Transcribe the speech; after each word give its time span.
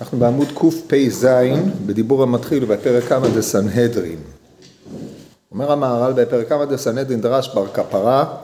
אנחנו 0.00 0.18
בעמוד 0.18 0.48
קפ"ז, 0.54 1.26
בדיבור 1.86 2.22
המתחיל 2.22 2.64
בפרק 2.64 3.04
כמה 3.04 3.28
דסנהדרין. 3.28 4.18
אומר 5.52 5.72
המהר"ל 5.72 6.12
בפרק 6.12 6.48
כמה 6.48 6.66
דסנהדרין 6.66 7.20
דרש 7.20 7.54
בר 7.54 7.66
כפרה, 7.66 8.36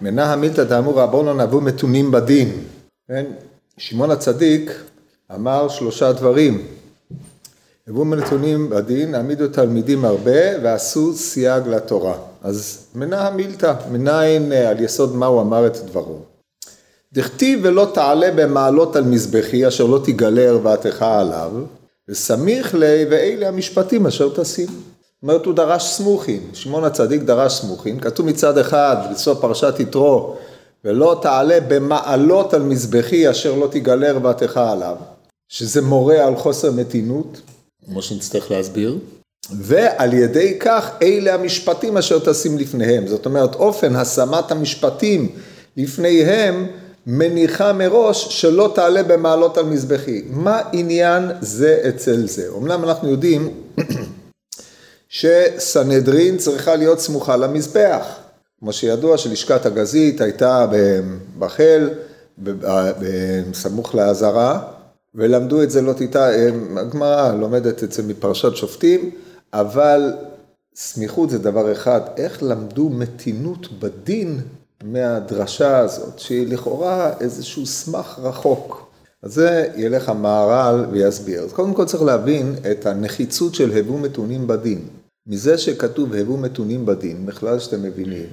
מנה 0.00 0.32
המילתא 0.32 0.64
דאמור 0.64 1.00
רבונו 1.00 1.34
נבוא 1.34 1.62
מתונים 1.62 2.10
בדין. 2.10 2.64
כן? 3.08 3.24
שמעון 3.78 4.10
הצדיק 4.10 4.72
אמר 5.34 5.68
שלושה 5.68 6.12
דברים. 6.12 6.66
הבאו 7.88 8.04
מתונים 8.04 8.70
בדין, 8.70 9.14
העמידו 9.14 9.48
תלמידים 9.48 10.04
הרבה 10.04 10.62
ועשו 10.62 11.14
סייג 11.14 11.68
לתורה. 11.68 12.14
אז 12.42 12.86
מנה 12.94 13.28
המילתא, 13.28 13.74
מניין 13.90 14.52
על 14.52 14.80
יסוד 14.80 15.16
מה 15.16 15.26
הוא 15.26 15.40
אמר 15.40 15.66
את 15.66 15.76
דברו. 15.76 16.18
דכתיב 17.12 17.60
ולא 17.62 17.90
תעלה 17.94 18.30
במעלות 18.30 18.96
על 18.96 19.04
מזבחי 19.04 19.68
אשר 19.68 19.84
לא 19.86 20.00
תגלה 20.04 20.42
ערוותך 20.42 21.02
עליו 21.02 21.50
וסמיך 22.08 22.74
לי 22.74 23.04
ואלה 23.10 23.48
המשפטים 23.48 24.06
אשר 24.06 24.28
תשים. 24.34 24.66
זאת 24.66 25.22
אומרת 25.22 25.46
הוא 25.46 25.54
דרש 25.54 25.84
סמוכין, 25.84 26.40
שמעון 26.52 26.84
הצדיק 26.84 27.22
דרש 27.22 27.60
סמוכין, 27.60 28.00
כתוב 28.00 28.26
מצד 28.26 28.58
אחד 28.58 28.96
בסוף 29.12 29.40
פרשת 29.40 29.74
יתרו 29.78 30.36
ולא 30.84 31.18
תעלה 31.22 31.58
במעלות 31.68 32.54
על 32.54 32.62
מזבחי 32.62 33.30
אשר 33.30 33.54
לא 33.54 33.68
תגלה 33.70 34.08
ערוותך 34.08 34.56
עליו, 34.56 34.96
שזה 35.48 35.82
מורה 35.82 36.26
על 36.26 36.36
חוסר 36.36 36.72
מתינות, 36.72 37.40
כמו 37.86 38.02
שנצטרך 38.02 38.50
להסביר, 38.50 38.98
ועל 39.50 40.14
ידי 40.14 40.56
כך 40.60 40.90
אלה 41.02 41.34
המשפטים 41.34 41.96
אשר 41.96 42.18
תשים 42.18 42.58
לפניהם, 42.58 43.06
זאת 43.06 43.26
אומרת 43.26 43.54
אופן 43.54 43.96
השמת 43.96 44.50
המשפטים 44.50 45.28
לפניהם 45.76 46.66
מניחה 47.10 47.72
מראש 47.72 48.40
שלא 48.40 48.72
תעלה 48.74 49.02
במעלות 49.02 49.58
על 49.58 49.64
מזבחי. 49.64 50.22
מה 50.30 50.60
עניין 50.72 51.30
זה 51.40 51.82
אצל 51.88 52.26
זה? 52.26 52.48
אמנם 52.58 52.84
אנחנו 52.84 53.08
יודעים 53.08 53.54
שסנהדרין 55.08 56.36
צריכה 56.36 56.76
להיות 56.76 57.00
סמוכה 57.00 57.36
למזבח. 57.36 58.06
כמו 58.60 58.72
שידוע 58.72 59.18
שלשכת 59.18 59.66
הגזית 59.66 60.20
הייתה 60.20 60.66
בחיל, 61.38 61.90
סמוך 63.54 63.94
לעזרה, 63.94 64.62
ולמדו 65.14 65.62
את 65.62 65.70
זה 65.70 65.82
לא 65.82 65.92
תיטע, 65.92 66.28
הגמרא 66.76 67.32
לומדת 67.32 67.84
את 67.84 67.92
זה 67.92 68.02
מפרשת 68.02 68.56
שופטים, 68.56 69.10
אבל 69.52 70.12
סמיכות 70.76 71.30
זה 71.30 71.38
דבר 71.38 71.72
אחד, 71.72 72.00
איך 72.16 72.42
למדו 72.42 72.88
מתינות 72.88 73.80
בדין 73.80 74.40
מהדרשה 74.84 75.78
הזאת, 75.78 76.18
שהיא 76.18 76.46
לכאורה 76.46 77.12
איזשהו 77.20 77.66
סמך 77.66 78.18
רחוק. 78.22 78.88
אז 79.22 79.34
זה 79.34 79.68
ילך 79.76 80.08
המהר"ל 80.08 80.86
ויסביר. 80.90 81.42
אז 81.42 81.52
קודם 81.52 81.74
כל 81.74 81.84
צריך 81.84 82.02
להבין 82.02 82.54
את 82.70 82.86
הנחיצות 82.86 83.54
של 83.54 83.78
הבו 83.78 83.98
מתונים 83.98 84.46
בדין. 84.46 84.80
מזה 85.26 85.58
שכתוב 85.58 86.14
הבו 86.14 86.36
מתונים 86.36 86.86
בדין, 86.86 87.26
בכלל 87.26 87.58
שאתם 87.58 87.82
מבינים, 87.82 88.26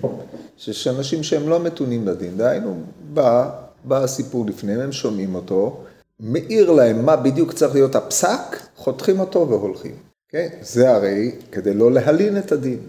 שיש 0.57 0.87
אנשים 0.87 1.23
שהם 1.23 1.49
לא 1.49 1.59
מתונים 1.59 2.05
בדין, 2.05 2.37
דהיינו, 2.37 2.77
בא, 3.13 3.49
בא 3.83 4.03
הסיפור 4.03 4.45
לפניהם, 4.45 4.79
הם 4.79 4.91
שומעים 4.91 5.35
אותו, 5.35 5.83
מאיר 6.19 6.71
להם 6.71 7.05
מה 7.05 7.15
בדיוק 7.15 7.53
צריך 7.53 7.73
להיות 7.73 7.95
הפסק, 7.95 8.59
חותכים 8.75 9.19
אותו 9.19 9.47
והולכים. 9.49 9.95
כן? 10.29 10.47
זה 10.61 10.91
הרי 10.91 11.31
כדי 11.51 11.73
לא 11.73 11.91
להלין 11.91 12.37
את 12.37 12.51
הדין. 12.51 12.79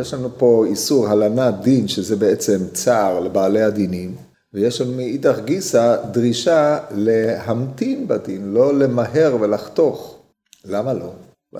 יש 0.00 0.14
לנו 0.14 0.28
פה 0.38 0.64
איסור 0.66 1.08
הלנת 1.08 1.54
דין, 1.62 1.88
שזה 1.88 2.16
בעצם 2.16 2.58
צער 2.72 3.20
לבעלי 3.20 3.62
הדינים, 3.62 4.14
ויש 4.54 4.80
לנו 4.80 4.92
מאידך 4.92 5.38
גיסא 5.44 5.96
דרישה 6.10 6.78
להמתין 6.90 8.08
בדין, 8.08 8.52
לא 8.52 8.74
למהר 8.74 9.36
ולחתוך. 9.40 10.18
למה 10.64 10.94
לא? 10.94 11.12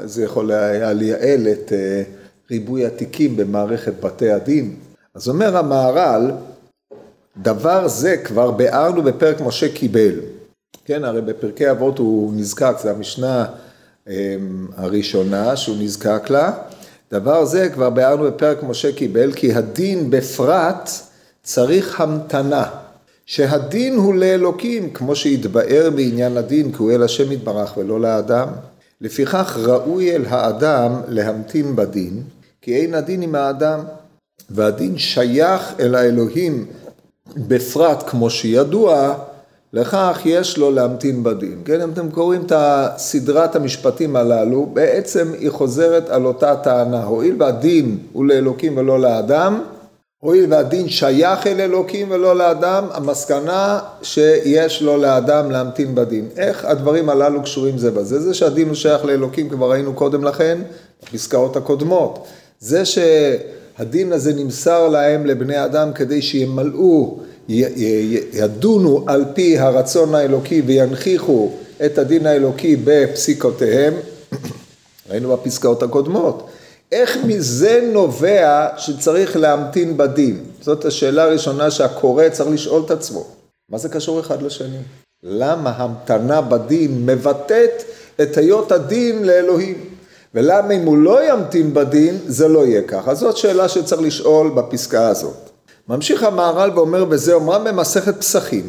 זה 0.05 0.25
יכול 0.25 0.53
היה 0.53 0.92
לייעל 0.92 1.48
את 1.48 1.72
אה, 1.72 2.03
ריבוי 2.50 2.87
התיקים 2.87 3.37
במערכת 3.37 3.92
בתי 4.00 4.31
הדין. 4.31 4.75
אז 5.14 5.28
אומר 5.28 5.56
המהר"ל, 5.56 6.31
דבר 7.43 7.88
זה 7.88 8.16
כבר 8.16 8.50
ביארנו 8.50 9.03
בפרק 9.03 9.41
משה 9.41 9.72
קיבל. 9.75 10.21
כן, 10.84 11.04
הרי 11.04 11.22
בפרקי 11.22 11.71
אבות 11.71 11.98
הוא 11.98 12.33
נזקק, 12.34 12.75
זו 12.83 12.88
המשנה 12.88 13.47
אה, 14.09 14.37
הראשונה 14.77 15.56
שהוא 15.56 15.77
נזקק 15.81 16.31
לה. 16.31 16.53
דבר 17.11 17.44
זה 17.44 17.69
כבר 17.69 17.91
ביארנו 17.91 18.25
בפרק 18.25 18.62
משה 18.62 18.93
קיבל, 18.93 19.33
כי 19.33 19.53
הדין 19.53 20.11
בפרט 20.11 20.91
צריך 21.43 22.00
המתנה. 22.00 22.65
שהדין 23.27 23.97
הוא 23.97 24.15
לאלוקים, 24.15 24.91
כמו 24.91 25.16
שהתבאר 25.16 25.91
בעניין 25.95 26.37
הדין, 26.37 26.72
כי 26.72 26.78
הוא 26.78 26.93
אל 26.93 27.03
השם 27.03 27.33
יתברך 27.33 27.77
ולא 27.77 28.00
לאדם. 28.00 28.49
לפיכך 29.00 29.59
ראוי 29.62 30.16
אל 30.16 30.25
האדם 30.28 30.93
להמתין 31.09 31.77
בדין, 31.77 32.22
כי 32.62 32.77
אין 32.77 32.95
הדין 32.95 33.22
עם 33.22 33.34
האדם, 33.34 33.81
והדין 34.50 34.99
שייך 34.99 35.75
אל 35.81 35.95
האלוהים 35.95 36.66
בפרט, 37.37 38.03
כמו 38.09 38.31
שידוע, 38.31 39.15
לכך 39.76 40.20
יש 40.25 40.59
לו 40.59 40.70
להמתין 40.70 41.22
בדין. 41.22 41.62
כן, 41.64 41.81
אם 41.81 41.91
אתם 41.91 42.10
קוראים 42.10 42.42
את 42.47 42.53
סדרת 42.97 43.56
המשפטים 43.56 44.16
הללו, 44.16 44.66
בעצם 44.72 45.32
היא 45.38 45.50
חוזרת 45.50 46.09
על 46.09 46.26
אותה 46.26 46.56
טענה. 46.56 47.04
הואיל 47.04 47.37
והדין 47.38 47.98
הוא 48.12 48.26
לאלוקים 48.26 48.76
ולא 48.76 49.00
לאדם, 49.00 49.62
הואיל 50.20 50.53
והדין 50.53 50.88
שייך 50.88 51.47
אל 51.47 51.60
אלוקים 51.60 52.10
ולא 52.10 52.36
לאדם, 52.36 52.84
המסקנה 52.92 53.78
שיש 54.03 54.82
לו 54.82 54.97
לאדם 54.97 55.50
להמתין 55.50 55.94
בדין. 55.94 56.28
איך 56.36 56.65
הדברים 56.65 57.09
הללו 57.09 57.42
קשורים 57.42 57.78
זה 57.78 57.91
בזה? 57.91 58.20
זה 58.20 58.34
שהדין 58.34 58.69
הוא 58.69 58.75
שייך 58.75 59.04
לאלוקים, 59.04 59.48
כבר 59.48 59.70
ראינו 59.70 59.94
קודם 59.94 60.25
לכן, 60.25 60.59
בפסקאות 61.03 61.56
הקודמות. 61.56 62.26
זה 62.60 62.82
שהדין 62.84 64.12
הזה 64.12 64.34
נמסר 64.34 64.88
להם 64.88 65.26
לבני 65.26 65.65
אדם 65.65 65.92
כדי 65.92 66.22
שימלאו 66.22 67.19
ידונו 67.49 69.05
על 69.07 69.25
פי 69.34 69.59
הרצון 69.59 70.15
האלוקי 70.15 70.62
וינכיחו 70.67 71.51
את 71.87 71.99
הדין 71.99 72.27
האלוקי 72.27 72.77
בפסיקותיהם, 72.84 73.95
ראינו 75.11 75.37
בפסקאות 75.37 75.83
הקודמות. 75.83 76.49
איך 76.93 77.19
מזה 77.27 77.89
נובע 77.93 78.69
שצריך 78.77 79.37
להמתין 79.37 79.97
בדין? 79.97 80.45
זאת 80.61 80.84
השאלה 80.84 81.23
הראשונה 81.23 81.71
שהקורא 81.71 82.29
צריך 82.29 82.51
לשאול 82.51 82.83
את 82.87 82.91
עצמו. 82.91 83.27
מה 83.71 83.78
זה 83.78 83.89
קשור 83.89 84.21
אחד 84.21 84.43
לשני? 84.43 84.78
למה 85.23 85.71
המתנה 85.71 86.41
בדין 86.41 87.07
מבטאת 87.07 87.83
את 88.23 88.37
היות 88.37 88.73
הדין 88.73 89.25
לאלוהים? 89.25 89.84
ולמה 90.34 90.75
אם 90.75 90.87
הוא 90.87 90.99
לא 90.99 91.33
ימתין 91.33 91.75
בדין, 91.75 92.19
זה 92.27 92.49
לא 92.49 92.67
יהיה 92.67 92.83
ככה? 92.83 93.15
זאת 93.15 93.37
שאלה 93.37 93.69
שצריך 93.69 94.03
לשאול 94.03 94.51
בפסקה 94.51 95.09
הזאת. 95.09 95.51
ממשיך 95.88 96.22
המהר"ל 96.22 96.70
ואומר 96.74 97.04
בזה, 97.04 97.34
אומרם 97.34 97.64
במסכת 97.64 98.20
פסחים, 98.20 98.66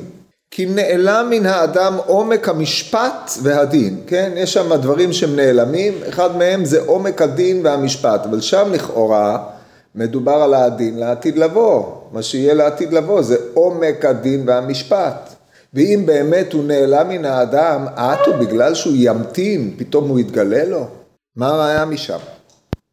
כי 0.51 0.65
נעלם 0.65 1.27
מן 1.29 1.45
האדם 1.45 1.93
עומק 2.05 2.49
המשפט 2.49 3.31
והדין, 3.43 4.01
כן? 4.07 4.31
יש 4.35 4.53
שם 4.53 4.75
דברים 4.75 5.13
שהם 5.13 5.35
נעלמים, 5.35 5.93
אחד 6.09 6.37
מהם 6.37 6.65
זה 6.65 6.81
עומק 6.85 7.21
הדין 7.21 7.65
והמשפט, 7.65 8.25
אבל 8.25 8.41
שם 8.41 8.69
לכאורה 8.71 9.43
מדובר 9.95 10.31
על 10.31 10.53
הדין 10.53 10.99
לעתיד 10.99 11.37
לבוא, 11.37 11.83
מה 12.11 12.23
שיהיה 12.23 12.53
לעתיד 12.53 12.93
לבוא 12.93 13.21
זה 13.21 13.37
עומק 13.53 14.05
הדין 14.05 14.43
והמשפט. 14.47 15.33
ואם 15.73 16.03
באמת 16.05 16.53
הוא 16.53 16.63
נעלם 16.63 17.09
מן 17.09 17.25
האדם, 17.25 17.85
עטו 17.95 18.33
בגלל 18.33 18.73
שהוא 18.73 18.93
ימתין, 18.95 19.73
פתאום 19.77 20.09
הוא 20.09 20.19
יתגלה 20.19 20.65
לו? 20.65 20.87
מה 21.35 21.47
הראיה 21.47 21.85
משם? 21.85 22.17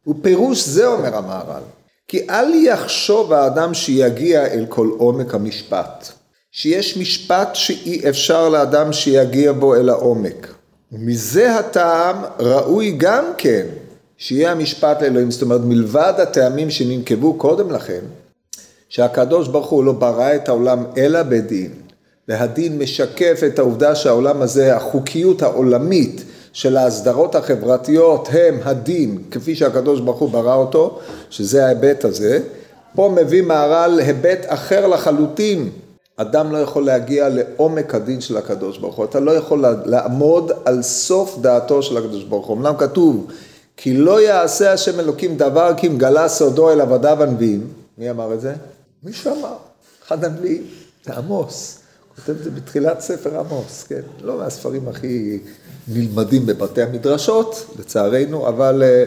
ופירוש 0.07 0.67
זה 0.67 0.87
אומר 0.87 1.17
המהר"ל. 1.17 1.74
כי 2.07 2.27
אל 2.29 2.53
יחשוב 2.53 3.33
האדם 3.33 3.73
שיגיע 3.73 4.45
אל 4.45 4.65
כל 4.69 4.89
עומק 4.97 5.33
המשפט, 5.33 6.07
שיש 6.51 6.97
משפט 6.97 7.49
שאי 7.53 8.09
אפשר 8.09 8.49
לאדם 8.49 8.93
שיגיע 8.93 9.51
בו 9.51 9.75
אל 9.75 9.89
העומק. 9.89 10.53
ומזה 10.91 11.55
הטעם 11.55 12.15
ראוי 12.39 12.95
גם 12.97 13.25
כן 13.37 13.65
שיהיה 14.17 14.51
המשפט 14.51 15.01
לאלוהים, 15.01 15.31
זאת 15.31 15.41
אומרת 15.41 15.61
מלבד 15.63 16.13
הטעמים 16.17 16.69
שננקבו 16.69 17.33
קודם 17.33 17.71
לכן, 17.71 17.99
שהקדוש 18.89 19.47
ברוך 19.47 19.69
הוא 19.69 19.83
לא 19.83 19.91
ברא 19.91 20.35
את 20.35 20.49
העולם 20.49 20.83
אלא 20.97 21.23
בדין, 21.23 21.71
והדין 22.27 22.77
משקף 22.77 23.39
את 23.47 23.59
העובדה 23.59 23.95
שהעולם 23.95 24.41
הזה, 24.41 24.75
החוקיות 24.75 25.41
העולמית 25.41 26.23
של 26.55 26.77
ההסדרות 26.77 27.35
החברתיות 27.35 28.29
הם 28.31 28.59
הדין, 28.63 29.23
כפי 29.31 29.55
שהקדוש 29.55 29.99
ברוך 29.99 30.19
הוא 30.19 30.29
ברא 30.29 30.55
אותו, 30.55 30.99
שזה 31.29 31.65
ההיבט 31.65 32.05
הזה. 32.05 32.39
פה 32.95 33.15
מביא 33.15 33.41
מהר"ל 33.41 33.99
היבט 33.99 34.39
אחר 34.45 34.87
לחלוטין. 34.87 35.69
אדם 36.17 36.51
לא 36.51 36.57
יכול 36.57 36.85
להגיע 36.85 37.29
לעומק 37.29 37.95
הדין 37.95 38.21
של 38.21 38.37
הקדוש 38.37 38.77
ברוך 38.77 38.95
הוא, 38.95 39.05
אתה 39.05 39.19
לא 39.19 39.31
יכול 39.31 39.65
לעמוד 39.85 40.51
על 40.65 40.81
סוף 40.81 41.37
דעתו 41.41 41.83
של 41.83 41.97
הקדוש 41.97 42.23
ברוך 42.23 42.47
הוא. 42.47 42.57
אמנם 42.57 42.73
כתוב, 42.77 43.27
כי 43.77 43.93
לא 43.93 44.21
יעשה 44.21 44.73
השם 44.73 44.99
אלוקים 44.99 45.37
דבר 45.37 45.73
כי 45.77 45.87
אם 45.87 45.97
גלה 45.97 46.27
סודו 46.27 46.71
אל 46.71 46.81
עבדיו 46.81 47.23
הנביאים. 47.23 47.67
מי 47.97 48.09
אמר 48.09 48.33
את 48.33 48.41
זה? 48.41 48.53
מישהו 49.03 49.39
אמר, 49.39 49.55
אחד 50.07 50.23
הנביאים, 50.23 50.63
זה 51.05 51.13
עמוס. 51.13 51.79
כותב 52.15 52.29
את 52.29 52.43
זה 52.43 52.51
בתחילת 52.51 52.99
ספר 52.99 53.39
עמוס, 53.39 53.83
כן? 53.83 54.01
לא 54.21 54.37
מהספרים 54.37 54.87
הכי 54.87 55.39
נלמדים 55.87 56.45
בבתי 56.45 56.81
המדרשות, 56.81 57.65
לצערנו, 57.79 58.47
אבל 58.47 58.83
אה, 58.83 59.03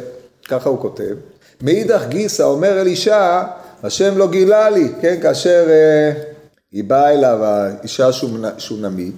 ככה 0.49 0.69
הוא 0.69 0.79
כותב. 0.79 1.15
מאידך 1.63 2.05
גיסא 2.09 2.43
אומר 2.43 2.81
אלישע, 2.81 3.43
השם 3.83 4.19
לא 4.19 4.31
גילה 4.31 4.71
לי, 4.71 4.89
כן, 5.01 5.19
כאשר 5.23 5.67
אה, 5.69 6.13
היא 6.73 6.85
באה 6.85 7.13
אליו, 7.15 7.45
האישה 7.45 8.09
שונמית, 8.59 9.15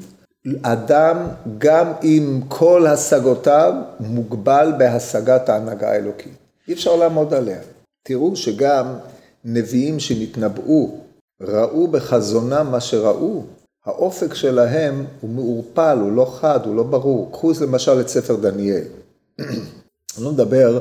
אדם 0.63 1.17
גם 1.59 1.93
עם 2.03 2.41
כל 2.49 2.87
השגותיו 2.87 3.73
מוגבל 4.01 4.73
בהשגת 4.79 5.49
ההנהגה 5.49 5.91
האלוקית. 5.91 6.33
אי 6.69 6.73
אפשר 6.73 6.97
לעמוד 6.97 7.35
עליה. 7.35 7.59
תראו 8.03 8.37
שגם 8.37 8.87
נביאים 9.45 10.01
שנתנבאו, 10.01 10.99
ראו 11.43 11.89
בחזונם 11.89 12.67
מה 12.71 12.81
שראו, 12.81 13.43
האופק 13.87 14.35
שלהם 14.35 15.05
הוא 15.21 15.31
מעורפל, 15.31 15.99
הוא 16.01 16.13
לא 16.13 16.33
חד, 16.41 16.61
הוא 16.67 16.77
לא 16.77 16.83
ברור. 16.83 17.29
קחו 17.33 17.53
למשל 17.61 18.01
את 18.01 18.09
ספר 18.09 18.37
דניאל. 18.37 18.83
אני 19.41 20.25
לא 20.25 20.33
מדבר 20.33 20.79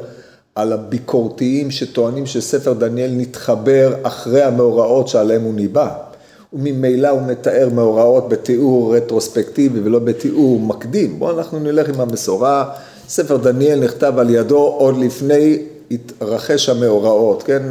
על 0.55 0.73
הביקורתיים 0.73 1.71
שטוענים 1.71 2.25
שספר 2.25 2.73
דניאל 2.73 3.11
נתחבר 3.13 3.93
אחרי 4.03 4.43
המאורעות 4.43 5.07
שעליהם 5.07 5.41
הוא 5.41 5.53
ניבא. 5.53 5.95
וממילא 6.53 7.07
הוא 7.07 7.21
מתאר 7.21 7.69
מאורעות 7.73 8.29
בתיאור 8.29 8.95
רטרוספקטיבי 8.95 9.79
ולא 9.79 9.99
בתיאור 9.99 10.59
מקדים. 10.59 11.19
בואו 11.19 11.39
אנחנו 11.39 11.59
נלך 11.59 11.89
עם 11.89 12.01
המסורה. 12.01 12.71
ספר 13.09 13.37
דניאל 13.37 13.79
נכתב 13.79 14.13
על 14.17 14.29
ידו 14.29 14.57
עוד 14.57 14.97
לפני 14.97 15.63
התרחש 15.91 16.69
המאורעות, 16.69 17.43
כן? 17.43 17.63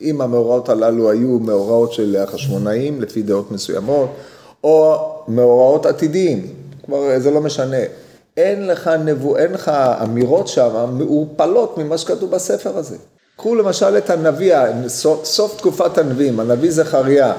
אם 0.00 0.20
המאורעות 0.20 0.68
הללו 0.68 1.10
היו 1.10 1.38
מאורעות 1.38 1.92
של 1.92 2.16
החשמונאים, 2.16 3.00
לפי 3.00 3.22
דעות 3.22 3.52
מסוימות, 3.52 4.08
או 4.64 4.96
מאורעות 5.28 5.86
עתידיים, 5.86 6.46
כבר 6.84 7.18
זה 7.18 7.30
לא 7.30 7.40
משנה. 7.40 7.82
אין 8.36 8.66
לך 8.66 8.90
נבוא, 9.04 9.38
אין 9.38 9.52
לך 9.52 9.68
אמירות 10.02 10.48
שם 10.48 10.86
מעורפלות 10.92 11.78
ממה 11.78 11.98
שכתוב 11.98 12.30
בספר 12.30 12.78
הזה. 12.78 12.96
קחו 13.36 13.54
למשל 13.54 13.98
את 13.98 14.10
הנביא, 14.10 14.54
סוף 15.24 15.56
תקופת 15.58 15.98
הנביאים, 15.98 16.40
הנביא 16.40 16.70
זכריה. 16.70 17.32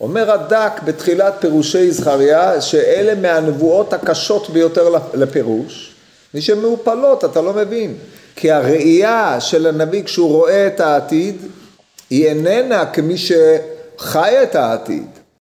אומר 0.00 0.30
הדק 0.30 0.72
בתחילת 0.84 1.34
פירושי 1.40 1.90
זכריה, 1.90 2.60
שאלה 2.60 3.14
מהנבואות 3.14 3.92
הקשות 3.92 4.50
ביותר 4.50 4.94
לפירוש, 5.14 5.94
מי 6.34 6.40
שמעופלות, 6.40 7.24
אתה 7.24 7.40
לא 7.40 7.52
מבין. 7.52 7.94
כי 8.36 8.50
הראייה 8.50 9.36
של 9.40 9.66
הנביא 9.66 10.02
כשהוא 10.02 10.28
רואה 10.28 10.66
את 10.66 10.80
העתיד, 10.80 11.36
היא 12.10 12.26
איננה 12.26 12.86
כמי 12.86 13.14
שחי 13.16 14.34
את 14.42 14.54
העתיד. 14.54 15.06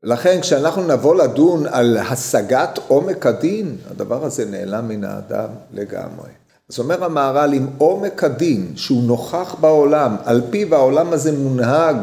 לכן 0.03 0.41
כשאנחנו 0.41 0.87
נבוא 0.87 1.15
לדון 1.15 1.65
על 1.71 1.97
השגת 1.97 2.79
עומק 2.87 3.25
הדין, 3.25 3.75
הדבר 3.91 4.25
הזה 4.25 4.45
נעלם 4.45 4.87
מן 4.87 5.03
האדם 5.03 5.47
לגמרי. 5.73 6.29
אז 6.69 6.79
אומר 6.79 7.03
המהר"ל, 7.03 7.53
אם 7.53 7.65
עומק 7.77 8.23
הדין 8.23 8.71
שהוא 8.75 9.03
נוכח 9.03 9.55
בעולם, 9.59 10.15
על 10.25 10.41
פיו 10.49 10.75
העולם 10.75 11.13
הזה 11.13 11.31
מונהג, 11.31 11.95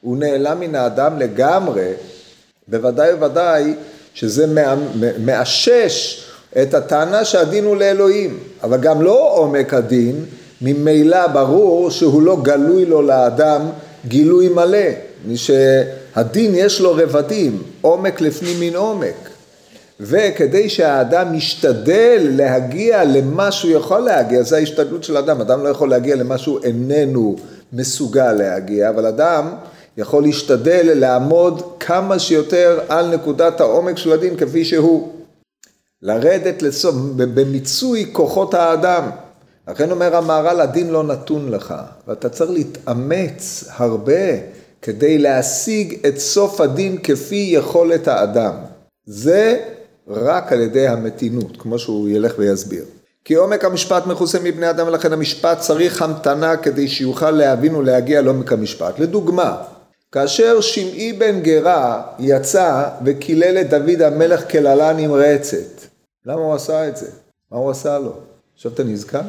הוא 0.00 0.16
נעלם 0.16 0.60
מן 0.60 0.74
האדם 0.74 1.18
לגמרי, 1.18 1.92
בוודאי 2.68 3.14
ובוודאי 3.14 3.74
שזה 4.14 4.46
מאשש 5.18 6.24
את 6.62 6.74
הטענה 6.74 7.24
שהדין 7.24 7.64
הוא 7.64 7.76
לאלוהים, 7.76 8.38
אבל 8.62 8.80
גם 8.80 9.02
לא 9.02 9.32
עומק 9.36 9.74
הדין, 9.74 10.24
ממילא 10.60 11.26
ברור 11.26 11.90
שהוא 11.90 12.22
לא 12.22 12.36
גלוי 12.42 12.84
לו 12.84 13.02
לאדם 13.02 13.62
גילוי 14.08 14.48
מלא, 14.48 14.88
שהדין 16.14 16.52
יש 16.54 16.80
לו 16.80 16.94
רבדים, 16.94 17.62
עומק 17.80 18.20
לפנים 18.20 18.60
מן 18.60 18.76
עומק. 18.76 19.28
וכדי 20.00 20.68
שהאדם 20.68 21.34
ישתדל 21.34 22.26
להגיע 22.30 23.04
למה 23.04 23.52
שהוא 23.52 23.72
יכול 23.72 24.00
להגיע, 24.00 24.42
זה 24.42 24.56
ההשתדלות 24.56 25.04
של 25.04 25.16
אדם, 25.16 25.40
אדם 25.40 25.64
לא 25.64 25.68
יכול 25.68 25.90
להגיע 25.90 26.16
למה 26.16 26.38
שהוא 26.38 26.58
איננו 26.64 27.36
מסוגל 27.72 28.32
להגיע, 28.32 28.88
אבל 28.88 29.06
אדם 29.06 29.48
יכול 29.96 30.22
להשתדל 30.22 30.90
לעמוד 30.94 31.62
כמה 31.80 32.18
שיותר 32.18 32.80
על 32.88 33.14
נקודת 33.14 33.60
העומק 33.60 33.98
של 33.98 34.12
הדין 34.12 34.36
כפי 34.36 34.64
שהוא. 34.64 35.12
לרדת 36.02 36.62
לסוף, 36.62 36.94
במיצוי 37.16 38.10
כוחות 38.12 38.54
האדם. 38.54 39.10
לכן 39.68 39.90
אומר 39.90 40.16
המהר"ל, 40.16 40.60
הדין 40.60 40.90
לא 40.90 41.04
נתון 41.04 41.50
לך, 41.50 41.74
ואתה 42.08 42.28
צריך 42.28 42.50
להתאמץ 42.50 43.64
הרבה 43.68 44.22
כדי 44.82 45.18
להשיג 45.18 46.06
את 46.06 46.18
סוף 46.18 46.60
הדין 46.60 46.98
כפי 47.02 47.48
יכולת 47.52 48.08
האדם. 48.08 48.54
זה 49.06 49.64
רק 50.08 50.52
על 50.52 50.60
ידי 50.60 50.88
המתינות, 50.88 51.56
כמו 51.58 51.78
שהוא 51.78 52.08
ילך 52.08 52.34
ויסביר. 52.38 52.84
כי 53.24 53.34
עומק 53.34 53.64
המשפט 53.64 54.06
מכוסה 54.06 54.38
מבני 54.40 54.70
אדם 54.70 54.86
ולכן 54.86 55.12
המשפט 55.12 55.58
צריך 55.58 56.02
המתנה 56.02 56.56
כדי 56.56 56.88
שיוכל 56.88 57.30
להבין 57.30 57.74
ולהגיע 57.74 58.22
לעומק 58.22 58.52
המשפט. 58.52 58.98
לדוגמה, 58.98 59.56
כאשר 60.12 60.60
שמעי 60.60 61.12
בן 61.12 61.40
גרה 61.40 62.02
יצא 62.18 62.84
וקילל 63.04 63.58
את 63.60 63.70
דוד 63.70 64.02
המלך 64.02 64.44
קללה 64.44 64.92
נמרצת, 64.92 65.86
למה 66.26 66.40
הוא 66.40 66.54
עשה 66.54 66.88
את 66.88 66.96
זה? 66.96 67.06
מה 67.52 67.58
הוא 67.58 67.70
עשה 67.70 67.98
לו? 67.98 68.12
עכשיו 68.54 68.72
אתה 68.72 68.84
נזכר? 68.84 69.20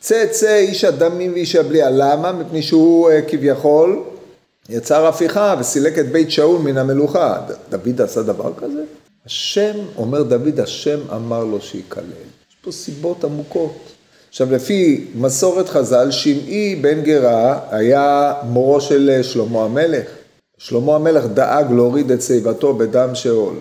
צא 0.00 0.26
צא 0.30 0.56
איש 0.56 0.84
הדמים 0.84 1.32
ואיש 1.32 1.56
הבליע. 1.56 1.90
למה? 1.90 2.32
מפני 2.32 2.62
שהוא 2.62 3.10
אה, 3.10 3.22
כביכול 3.28 4.02
יצר 4.68 5.06
הפיכה 5.06 5.54
וסילק 5.58 5.98
את 5.98 6.12
בית 6.12 6.30
שאול 6.30 6.58
מן 6.62 6.78
המלוכה. 6.78 7.40
דוד 7.70 8.00
עשה 8.00 8.22
דבר 8.22 8.52
כזה? 8.56 8.82
השם, 9.26 9.74
אומר 9.96 10.22
דוד, 10.22 10.60
השם 10.60 10.98
אמר 11.14 11.44
לו 11.44 11.60
שיקלל. 11.60 12.02
יש 12.02 12.56
פה 12.64 12.72
סיבות 12.72 13.24
עמוקות. 13.24 13.76
עכשיו 14.28 14.52
לפי 14.52 15.06
מסורת 15.14 15.68
חז"ל, 15.68 16.10
שמעי 16.10 16.76
בן 16.76 17.02
גרה 17.02 17.60
היה 17.70 18.34
מורו 18.42 18.80
של 18.80 19.20
שלמה 19.22 19.64
המלך. 19.64 20.06
שלמה 20.58 20.94
המלך 20.94 21.24
דאג 21.34 21.72
להוריד 21.72 22.10
את 22.10 22.22
שיבתו 22.22 22.74
בדם 22.74 23.14
שאול. 23.14 23.54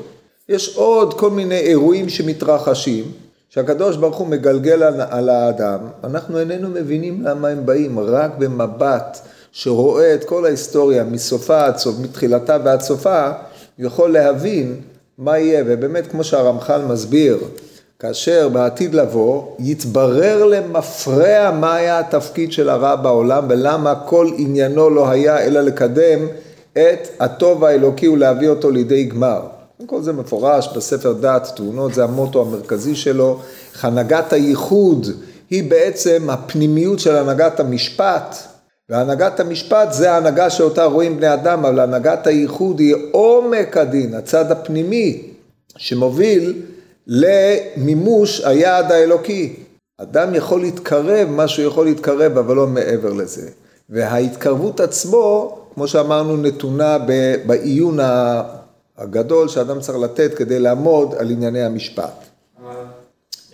יש 0.50 0.76
עוד 0.76 1.14
כל 1.14 1.30
מיני 1.30 1.60
אירועים 1.60 2.10
שמתרחשים, 2.10 3.04
שהקדוש 3.50 3.98
ברוך 3.98 4.18
הוא 4.18 4.28
מגלגל 4.28 4.84
על 5.10 5.30
האדם, 5.30 5.80
אנחנו 6.04 6.40
איננו 6.40 6.70
מבינים 6.70 7.22
למה 7.22 7.48
הם 7.48 7.66
באים, 7.66 8.00
רק 8.00 8.32
במבט 8.38 9.20
שרואה 9.56 10.14
את 10.14 10.24
כל 10.24 10.46
ההיסטוריה 10.46 11.04
מסופה 11.04 11.66
עד 11.66 11.78
סוף, 11.78 11.96
מתחילתה 12.00 12.58
ועד 12.64 12.82
סופה, 12.82 13.30
יכול 13.80 14.14
להבין 14.14 14.76
מה 15.18 15.40
יהיה, 15.40 15.64
ובאמת 15.68 16.08
כמו 16.08 16.24
שהרמח"ל 16.24 16.82
מסביר, 16.82 17.38
כאשר 18.00 18.50
בעתיד 18.50 18.96
לבוא, 18.96 19.44
יתברר 19.60 20.46
למפרע 20.46 21.52
מה 21.52 21.76
היה 21.76 22.00
התפקיד 22.00 22.52
של 22.52 22.70
הרע 22.70 22.96
בעולם 22.96 23.46
ולמה 23.50 23.96
כל 24.06 24.32
עניינו 24.38 24.90
לא 24.90 25.10
היה 25.10 25.40
אלא 25.40 25.62
לקדם 25.62 26.28
את 26.74 27.08
הטוב 27.20 27.64
האלוקי 27.64 28.08
ולהביא 28.08 28.50
אותו 28.50 28.72
לידי 28.72 29.04
גמר. 29.04 29.42
כל 29.86 30.02
זה 30.02 30.14
מפורש 30.14 30.70
בספר 30.76 31.14
דעת 31.14 31.52
תאונות, 31.56 31.94
זה 31.94 32.04
המוטו 32.04 32.42
המרכזי 32.42 32.96
שלו. 32.96 33.40
הנהגת 33.82 34.34
הייחוד 34.34 35.08
היא 35.50 35.70
בעצם 35.70 36.30
הפנימיות 36.30 37.00
של 37.00 37.16
הנהגת 37.16 37.60
המשפט, 37.60 38.53
והנהגת 38.90 39.40
המשפט 39.40 39.94
זה 39.94 40.12
ההנהגה 40.12 40.50
שאותה 40.50 40.86
רואים 40.86 41.18
בני 41.18 41.34
אדם, 41.34 41.66
אבל 41.66 41.80
הנהגת 41.80 42.28
הייחוד 42.28 42.80
היא 42.80 42.96
עומק 43.12 43.78
הדין, 43.78 44.14
הצד 44.14 44.52
הפנימי, 44.52 45.22
שמוביל 45.78 46.62
למימוש 47.08 48.42
היעד 48.46 48.92
האלוקי. 48.92 49.56
אדם 49.98 50.36
יכול 50.36 50.62
להתקרב 50.62 51.30
מה 51.30 51.48
שהוא 51.48 51.66
יכול 51.66 51.86
להתקרב, 51.86 52.38
אבל 52.38 52.56
לא 52.56 52.68
מעבר 52.68 53.14
לזה. 53.14 53.50
וההתקרבות 53.90 54.80
עצמו, 54.80 55.58
כמו 55.74 55.88
שאמרנו, 55.88 56.38
נתונה 56.38 56.98
בעיון 57.46 57.98
הגדול 58.98 59.48
שאדם 59.48 59.80
צריך 59.80 59.98
לתת 59.98 60.34
כדי 60.34 60.60
לעמוד 60.60 61.16
על 61.18 61.32
ענייני 61.32 61.64
המשפט. 61.64 62.33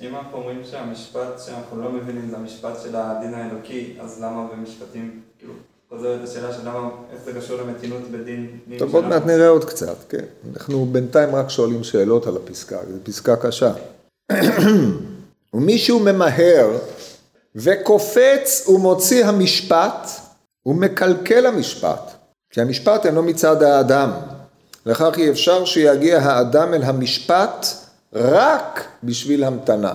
אם 0.01 0.15
אנחנו 0.15 0.37
אומרים 0.37 0.61
שהמשפט 0.71 1.41
שאנחנו 1.45 1.81
לא 1.81 1.91
מבינים 1.91 2.29
זה 2.29 2.37
המשפט 2.37 2.73
של 2.83 2.95
הדין 2.95 3.33
האלוקי, 3.33 3.97
אז 3.99 4.21
למה 4.21 4.47
במשפטים, 4.53 5.21
כאילו, 5.39 5.53
חוזרת 5.89 6.19
השאלה 6.23 6.53
של 6.53 6.69
למה, 6.69 6.89
איך 7.13 7.21
זה 7.23 7.33
קשור 7.33 7.57
למתינות 7.57 8.01
בדין? 8.11 8.59
טוב, 8.77 8.95
עוד 8.95 9.05
מעט 9.05 9.25
נראה 9.25 9.47
עוד 9.47 9.65
קצת, 9.65 9.95
כן. 10.09 10.25
אנחנו 10.53 10.85
בינתיים 10.85 11.35
רק 11.35 11.49
שואלים 11.49 11.83
שאלות 11.83 12.27
על 12.27 12.37
הפסקה, 12.37 12.77
זו 12.89 12.97
פסקה 13.03 13.35
קשה. 13.35 13.71
ומישהו 15.53 15.99
ממהר 15.99 16.77
וקופץ 17.55 18.67
ומוציא 18.67 19.25
המשפט 19.25 20.09
ומקלקל 20.65 21.45
המשפט, 21.45 22.11
כי 22.49 22.61
המשפט 22.61 23.05
אינו 23.05 23.23
מצד 23.23 23.63
האדם, 23.63 24.11
לכך 24.85 25.17
אי 25.17 25.29
אפשר 25.29 25.65
שיגיע 25.65 26.19
האדם 26.19 26.73
אל 26.73 26.83
המשפט 26.83 27.65
רק 28.13 28.87
בשביל 29.03 29.43
המתנה. 29.43 29.93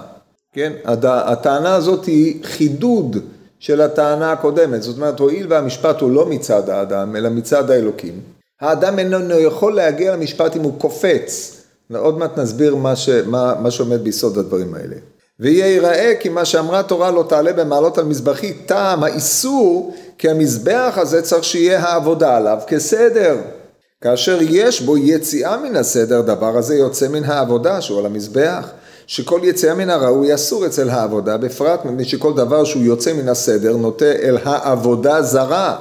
כן? 0.52 0.72
הטענה 1.04 1.74
הזאת 1.74 2.04
היא 2.04 2.44
חידוד 2.44 3.16
של 3.58 3.80
הטענה 3.80 4.32
הקודמת. 4.32 4.82
זאת 4.82 4.96
אומרת, 4.96 5.20
הואיל 5.20 5.46
והמשפט 5.50 6.00
הוא 6.00 6.10
לא 6.10 6.26
מצד 6.26 6.70
האדם, 6.70 7.16
אלא 7.16 7.30
מצד 7.30 7.70
האלוקים, 7.70 8.20
האדם 8.60 8.98
איננו 8.98 9.38
יכול 9.38 9.74
להגיע 9.74 10.12
למשפט 10.12 10.56
אם 10.56 10.62
הוא 10.62 10.78
קופץ. 10.78 11.60
עוד 11.94 12.18
מעט 12.18 12.38
נסביר 12.38 12.76
מה, 12.76 12.96
ש, 12.96 13.08
מה, 13.08 13.54
מה 13.60 13.70
שעומד 13.70 14.04
ביסוד 14.04 14.38
הדברים 14.38 14.74
האלה. 14.74 14.96
ויהיה 15.40 15.66
ייראה 15.66 16.12
כי 16.20 16.28
מה 16.28 16.44
שאמרה 16.44 16.82
תורה 16.82 17.10
לא 17.10 17.24
תעלה 17.28 17.52
במעלות 17.52 17.98
על 17.98 18.04
מזבחי, 18.04 18.52
טעם 18.52 19.04
האיסור, 19.04 19.94
כי 20.18 20.30
המזבח 20.30 20.94
הזה 20.96 21.22
צריך 21.22 21.44
שיהיה 21.44 21.80
העבודה 21.80 22.36
עליו 22.36 22.58
כסדר. 22.66 23.36
כאשר 24.04 24.38
יש 24.42 24.80
בו 24.80 24.96
יציאה 24.96 25.56
מן 25.56 25.76
הסדר, 25.76 26.20
דבר 26.20 26.58
הזה 26.58 26.74
יוצא 26.74 27.08
מן 27.08 27.24
העבודה 27.24 27.80
שהוא 27.80 27.98
על 27.98 28.06
המזבח. 28.06 28.68
שכל 29.06 29.40
יציאה 29.42 29.74
מן 29.74 29.90
הראוי 29.90 30.34
אסור 30.34 30.66
אצל 30.66 30.90
העבודה, 30.90 31.36
בפרט 31.36 31.84
מפני 31.84 32.04
שכל 32.04 32.34
דבר 32.34 32.64
שהוא 32.64 32.82
יוצא 32.82 33.12
מן 33.12 33.28
הסדר 33.28 33.76
נוטה 33.76 34.12
אל 34.22 34.38
העבודה 34.44 35.22
זרה. 35.22 35.76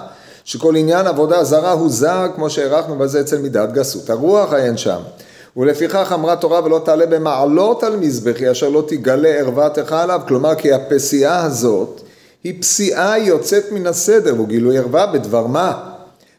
שכל 0.45 0.75
עניין 0.75 1.07
עבודה 1.07 1.43
זרה 1.43 1.71
הוא 1.71 1.89
זר, 1.89 2.27
כמו 2.35 2.49
שהערכנו 2.49 2.95
בזה 2.95 3.21
אצל 3.21 3.37
מידת 3.37 3.71
גסות 3.71 4.09
הרוח 4.09 4.53
אין 4.53 4.77
שם. 4.77 4.99
ולפיכך 5.57 6.11
אמרה 6.13 6.35
תורה 6.35 6.63
ולא 6.63 6.81
תעלה 6.85 7.05
במעלות 7.05 7.83
על 7.83 7.95
מזבחי 7.95 8.51
אשר 8.51 8.69
לא 8.69 8.83
תגלה 8.87 9.29
ערוותך 9.29 9.91
עליו, 9.91 10.21
כלומר 10.27 10.55
כי 10.55 10.73
הפסיעה 10.73 11.45
הזאת 11.45 12.01
היא 12.43 12.61
פסיעה 12.61 13.19
יוצאת 13.19 13.71
מן 13.71 13.87
הסדר, 13.87 14.31
הוא 14.31 14.47
גילוי 14.47 14.77
ערווה 14.77 15.05
בדבר 15.07 15.47
מה? 15.47 15.92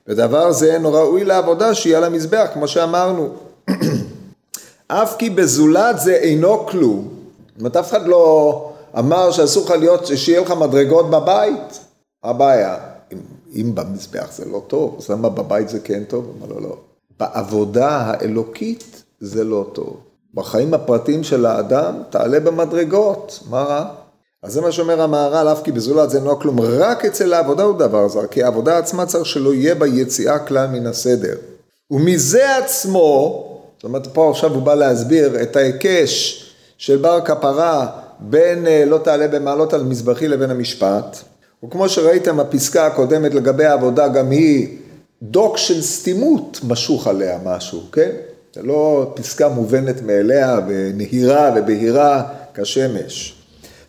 ודבר 0.09 0.53
זה 0.53 0.75
אינו 0.75 0.93
ראוי 0.93 1.25
לעבודה 1.25 1.75
שיהיה 1.75 1.99
על 1.99 2.05
המזבח, 2.05 2.47
כמו 2.53 2.69
שאמרנו. 2.69 3.29
אף 4.89 5.17
כי 5.19 5.31
בזולת 5.31 6.01
זה 6.01 6.15
אינו 6.15 6.67
כלום. 6.67 7.09
זאת 7.49 7.59
אומרת, 7.59 7.77
אף 7.77 7.91
אחד 7.91 8.07
לא 8.07 8.73
אמר 8.99 9.31
שאסור 9.31 9.65
לך 9.65 9.71
להיות, 9.71 10.07
שיהיה 10.07 10.41
לך 10.41 10.51
מדרגות 10.51 11.11
בבית. 11.11 11.81
הבעיה, 12.25 12.77
אם, 13.13 13.19
אם 13.55 13.75
במזבח 13.75 14.33
זה 14.33 14.45
לא 14.45 14.63
טוב, 14.67 14.97
אז 14.99 15.11
למה 15.11 15.29
בבית 15.29 15.69
זה 15.69 15.81
כן 15.81 16.05
טוב? 16.05 16.37
אמר 16.39 16.55
לו 16.55 16.61
לא. 16.61 16.77
בעבודה 17.21 17.89
האלוקית 17.89 19.03
זה 19.21 19.45
לא 19.45 19.71
טוב. 19.73 19.97
בחיים 20.35 20.75
הפרטיים 20.75 21.25
של 21.25 21.47
האדם 21.47 22.03
תעלה 22.11 22.41
במדרגות, 22.41 23.41
מה 23.51 23.63
רע? 23.63 24.04
אז 24.45 24.53
זה 24.53 24.61
מה 24.61 24.73
שאומר 24.73 25.01
המהר"ל, 25.01 25.49
אף 25.49 25.63
כי 25.63 25.73
בזולת 25.73 26.11
זה 26.11 26.19
אינו 26.19 26.41
כלום, 26.41 26.61
רק 26.61 27.05
אצל 27.05 27.35
העבודה 27.35 27.63
הוא 27.63 27.79
דבר 27.79 28.09
זר, 28.09 28.27
כי 28.27 28.43
העבודה 28.43 28.79
עצמה 28.79 29.07
צריך 29.07 29.27
שלא 29.27 29.55
יהיה 29.55 29.75
בה 29.75 29.87
יציאה 29.87 30.39
כלל 30.39 30.67
מן 30.67 30.87
הסדר. 30.87 31.37
ומזה 31.91 32.57
עצמו, 32.57 33.45
זאת 33.77 33.85
אומרת 33.85 34.07
פה 34.07 34.31
עכשיו 34.31 34.55
הוא 34.55 34.63
בא 34.63 34.75
להסביר 34.75 35.43
את 35.43 35.57
ההיקש 35.57 36.45
של 36.79 36.97
בר 36.97 37.21
כפרה 37.21 37.87
בין 38.21 38.67
אה, 38.67 38.85
לא 38.85 38.99
תעלה 38.99 39.29
במעלות 39.29 39.73
על 39.73 39.83
מזבחי 39.83 40.29
לבין 40.29 40.51
המשפט, 40.51 41.19
וכמו 41.65 41.89
שראיתם 41.89 42.41
הפסקה 42.41 42.87
הקודמת 42.87 43.35
לגבי 43.35 43.65
העבודה 43.65 44.09
גם 44.09 44.31
היא 44.31 44.79
דוק 45.23 45.57
של 45.57 45.83
סתימות 45.83 46.61
משוך 46.69 47.07
עליה 47.07 47.39
משהו, 47.45 47.81
כן? 47.93 48.11
זה 48.55 48.63
לא 48.63 49.13
פסקה 49.15 49.49
מובנת 49.49 50.03
מאליה 50.03 50.59
ונהירה 50.69 51.51
ובהירה 51.57 52.23
כשמש. 52.55 53.44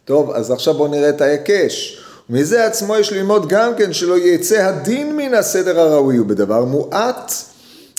טוב, 0.05 0.31
אז 0.31 0.51
עכשיו 0.51 0.73
בואו 0.73 0.87
נראה 0.87 1.09
את 1.09 1.21
ההיקש. 1.21 2.01
מזה 2.29 2.65
עצמו 2.65 2.95
יש 2.95 3.13
ללמוד 3.13 3.47
גם 3.49 3.75
כן 3.77 3.93
שלא 3.93 4.17
יצא 4.17 4.55
הדין 4.55 5.17
מן 5.17 5.33
הסדר 5.33 5.79
הראוי, 5.79 6.19
ובדבר 6.19 6.65
מועט 6.65 7.31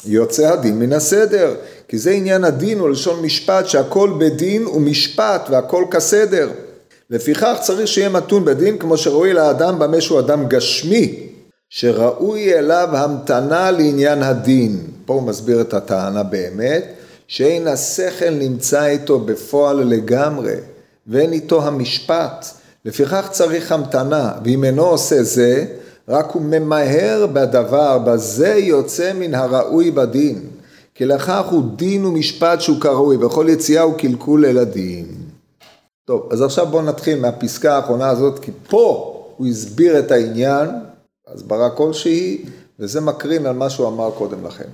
יוצא 0.04 0.46
הדין 0.52 0.78
מן 0.78 0.92
הסדר. 0.92 1.54
כי 1.88 1.98
זה 1.98 2.10
עניין 2.10 2.44
הדין 2.44 2.78
הוא 2.78 2.90
לשון 2.90 3.22
משפט 3.22 3.66
שהכל 3.66 4.12
בדין 4.18 4.66
ומשפט 4.66 5.48
והכל 5.50 5.84
כסדר. 5.90 6.50
לפיכך 7.10 7.56
צריך 7.62 7.88
שיהיה 7.88 8.08
מתון 8.08 8.44
בדין 8.44 8.78
כמו 8.78 8.96
שראוי 8.96 9.32
לאדם 9.32 9.78
במה 9.78 10.00
שהוא 10.00 10.20
אדם 10.20 10.48
גשמי, 10.48 11.26
שראוי 11.68 12.54
אליו 12.54 12.88
המתנה 12.92 13.70
לעניין 13.70 14.22
הדין. 14.22 14.78
פה 15.06 15.14
הוא 15.14 15.22
מסביר 15.22 15.60
את 15.60 15.74
הטענה 15.74 16.22
באמת, 16.22 16.84
שאין 17.28 17.68
השכל 17.68 18.30
נמצא 18.30 18.86
איתו 18.86 19.18
בפועל 19.18 19.76
לגמרי, 19.76 20.54
ואין 21.08 21.32
איתו 21.32 21.66
המשפט. 21.66 22.46
לפיכך 22.84 23.28
צריך 23.30 23.72
המתנה, 23.72 24.32
ואם 24.44 24.64
אינו 24.64 24.86
עושה 24.86 25.22
זה, 25.22 25.66
רק 26.08 26.30
הוא 26.30 26.42
ממהר 26.42 27.26
בדבר, 27.32 27.98
בזה 27.98 28.48
יוצא 28.48 29.12
מן 29.12 29.34
הראוי 29.34 29.90
בדין. 29.90 30.40
כי 30.94 31.04
לכך 31.04 31.46
הוא 31.50 31.62
דין 31.76 32.04
ומשפט 32.04 32.60
שהוא 32.60 32.80
כראוי, 32.80 33.16
וכל 33.16 33.46
יציאה 33.48 33.82
הוא 33.82 33.94
קלקול 33.94 34.46
אל 34.46 34.58
הדין. 34.58 35.06
טוב, 36.04 36.28
אז 36.32 36.42
עכשיו 36.42 36.66
בואו 36.66 36.82
נתחיל 36.82 37.20
מהפסקה 37.20 37.76
האחרונה 37.76 38.08
הזאת, 38.08 38.38
כי 38.38 38.50
פה 38.68 39.12
הוא 39.36 39.46
הסביר 39.46 39.98
את 39.98 40.10
העניין, 40.10 40.68
הסברה 41.34 41.70
כלשהי, 41.70 42.44
וזה 42.80 43.00
מקרין 43.00 43.46
על 43.46 43.54
מה 43.54 43.70
שהוא 43.70 43.88
אמר 43.88 44.10
קודם 44.10 44.46
לכן. 44.46 44.68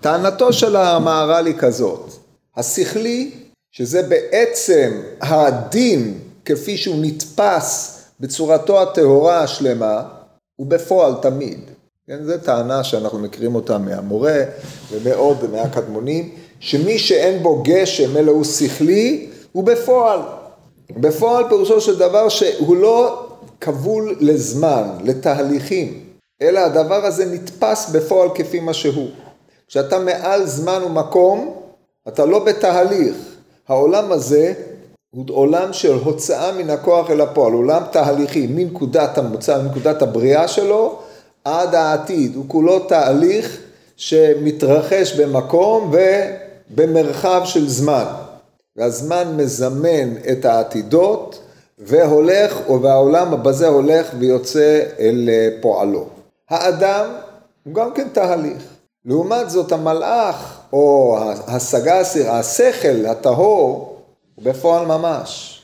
טענתו 0.00 0.52
של 0.52 0.76
המהר"ל 0.76 1.46
היא 1.46 1.54
כזאת, 1.58 2.12
השכלי, 2.56 3.30
שזה 3.70 4.02
בעצם 4.02 5.02
הדין 5.20 6.18
כפי 6.44 6.76
שהוא 6.76 6.96
נתפס 7.02 7.98
בצורתו 8.20 8.82
הטהורה 8.82 9.38
השלמה, 9.38 10.02
הוא 10.56 10.66
בפועל 10.66 11.14
תמיד. 11.22 11.60
כן, 12.06 12.24
זו 12.24 12.38
טענה 12.44 12.84
שאנחנו 12.84 13.18
מכירים 13.18 13.54
אותה 13.54 13.78
מהמורה 13.78 14.42
ומאוד 14.90 15.50
מהקדמונים, 15.52 16.34
שמי 16.60 16.98
שאין 16.98 17.42
בו 17.42 17.62
גשם 17.62 18.16
אלא 18.16 18.32
הוא 18.32 18.44
שכלי, 18.44 19.30
הוא 19.52 19.64
בפועל. 19.64 20.20
בפועל 20.90 21.48
פירושו 21.48 21.80
של 21.80 21.98
דבר 21.98 22.28
שהוא 22.28 22.76
לא 22.76 23.26
כבול 23.60 24.16
לזמן, 24.20 24.88
לתהליכים, 25.04 26.04
אלא 26.42 26.60
הדבר 26.60 27.04
הזה 27.04 27.24
נתפס 27.24 27.90
בפועל 27.90 28.28
כפי 28.34 28.60
מה 28.60 28.74
שהוא. 28.74 29.08
כשאתה 29.68 29.98
מעל 29.98 30.46
זמן 30.46 30.82
ומקום, 30.86 31.54
אתה 32.08 32.24
לא 32.24 32.44
בתהליך. 32.44 33.16
העולם 33.68 34.12
הזה 34.12 34.52
הוא 35.10 35.24
עולם 35.30 35.72
של 35.72 35.94
הוצאה 35.94 36.52
מן 36.52 36.70
הכוח 36.70 37.10
אל 37.10 37.20
הפועל, 37.20 37.52
עולם 37.52 37.82
תהליכי, 37.92 38.46
מנקודת 38.46 39.18
המוצא, 39.18 39.62
מנקודת 39.62 40.02
הבריאה 40.02 40.48
שלו, 40.48 40.98
עד 41.44 41.74
העתיד, 41.74 42.36
הוא 42.36 42.44
כולו 42.48 42.78
תהליך 42.78 43.58
שמתרחש 43.96 45.20
במקום 45.20 45.92
ובמרחב 46.70 47.40
של 47.44 47.68
זמן. 47.68 48.04
והזמן 48.76 49.36
מזמן 49.36 50.16
את 50.32 50.44
העתידות 50.44 51.38
והולך, 51.78 52.70
והעולם 52.82 53.42
בזה 53.42 53.68
הולך 53.68 54.10
ויוצא 54.18 54.82
אל 54.98 55.28
פועלו. 55.60 56.06
האדם 56.50 57.06
הוא 57.64 57.74
גם 57.74 57.94
כן 57.94 58.08
תהליך. 58.12 58.62
לעומת 59.04 59.50
זאת 59.50 59.72
המלאך 59.72 60.57
או 60.72 61.18
השגה, 61.46 62.00
השכל 62.28 63.06
הטהור 63.06 63.96
הוא 64.34 64.44
בפועל 64.44 64.86
ממש. 64.86 65.54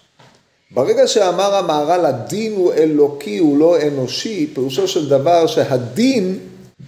ברגע 0.70 1.06
שאמר 1.06 1.54
המהר"ל 1.54 2.06
הדין 2.06 2.54
הוא 2.56 2.72
אלוקי, 2.72 3.38
הוא 3.38 3.58
לא 3.58 3.76
אנושי, 3.82 4.50
פירושו 4.54 4.88
של 4.88 5.08
דבר 5.08 5.46
שהדין 5.46 6.38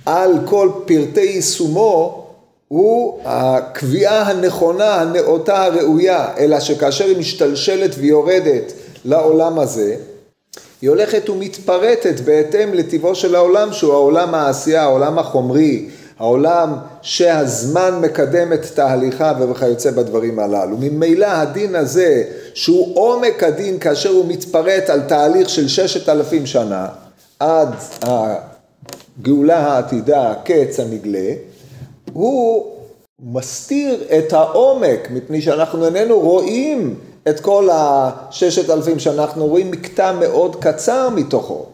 על 0.07 0.33
כל 0.45 0.71
פרטי 0.87 1.21
יישומו 1.21 2.27
הוא 2.69 3.21
הקביעה 3.25 4.23
הנכונה, 4.23 4.95
הנאותה, 4.95 5.65
הראויה, 5.65 6.29
אלא 6.39 6.61
שכאשר 6.61 7.05
היא 7.05 7.17
משתלשלת 7.17 7.91
ויורדת 7.99 8.73
לעולם 9.05 9.59
הזה, 9.59 9.97
היא 10.83 10.91
הולכת 10.91 11.31
ומתפרטת 11.31 12.21
בהתאם 12.21 12.75
לטבעו 12.75 13.15
של 13.15 13.35
העולם 13.35 13.73
שהוא 13.73 13.93
העולם 13.93 14.35
העשייה, 14.35 14.83
העולם 14.83 15.19
החומרי, 15.19 15.89
העולם 16.19 16.73
שהזמן 17.03 17.99
מקדם 18.01 18.53
את 18.53 18.67
תהליכיו 18.75 19.37
וכיוצא 19.51 19.91
בדברים 19.91 20.39
הללו. 20.39 20.77
ממילא 20.81 21.27
הדין 21.27 21.75
הזה 21.75 22.25
שהוא 22.55 22.97
עומק 22.97 23.43
הדין 23.43 23.79
כאשר 23.79 24.11
הוא 24.11 24.25
מתפרט 24.29 24.91
על 24.91 25.01
תהליך 25.01 25.49
של 25.49 25.69
ששת 25.69 26.09
אלפים 26.09 26.47
שנה 26.47 26.89
עד 27.41 27.69
הגאולה 28.03 29.59
העתידה, 29.59 30.31
הקץ 30.31 30.81
הנגלה, 30.81 31.33
הוא 32.13 32.67
מסתיר 33.21 34.05
את 34.19 34.33
העומק 34.33 35.09
מפני 35.11 35.43
שאנחנו 35.43 35.87
איננו 35.87 36.21
רואים 36.21 36.95
את 37.29 37.41
כל 37.41 37.69
הששת 37.73 38.71
אלפים 38.71 38.99
שאנחנו 38.99 39.47
רואים 39.47 39.71
מקטע 39.71 40.13
מאוד 40.13 40.57
קצר 40.57 41.09
מתוכו. 41.11 41.67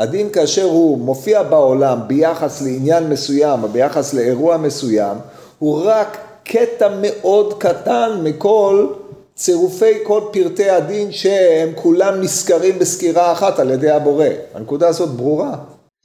הדין 0.00 0.30
כאשר 0.30 0.64
הוא 0.64 0.98
מופיע 0.98 1.42
בעולם 1.42 1.98
ביחס 2.06 2.62
לעניין 2.62 3.08
מסוים 3.08 3.62
או 3.62 3.68
ביחס 3.68 4.14
לאירוע 4.14 4.56
מסוים, 4.56 5.16
הוא 5.58 5.82
רק 5.84 6.18
קטע 6.44 6.88
מאוד 7.00 7.54
קטן 7.58 8.20
מכל 8.22 8.86
צירופי 9.34 9.92
כל 10.04 10.20
פרטי 10.32 10.70
הדין 10.70 11.12
שהם 11.12 11.72
כולם 11.74 12.20
נזכרים 12.20 12.78
בסקירה 12.78 13.32
אחת 13.32 13.58
על 13.58 13.70
ידי 13.70 13.90
הבורא. 13.90 14.26
הנקודה 14.54 14.88
הזאת 14.88 15.08
ברורה. 15.08 15.56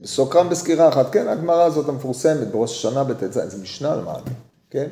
וסוקרם 0.02 0.50
בסקירה 0.50 0.88
אחת. 0.88 1.12
כן, 1.12 1.28
הגמרא 1.28 1.64
הזאת 1.64 1.90
המפורסמת 1.90 2.52
בראש 2.52 2.72
השנה 2.72 3.04
בט"ז, 3.04 3.34
זה 3.34 3.58
משנה 3.62 3.96
למעלה, 3.96 4.20
כן? 4.70 4.88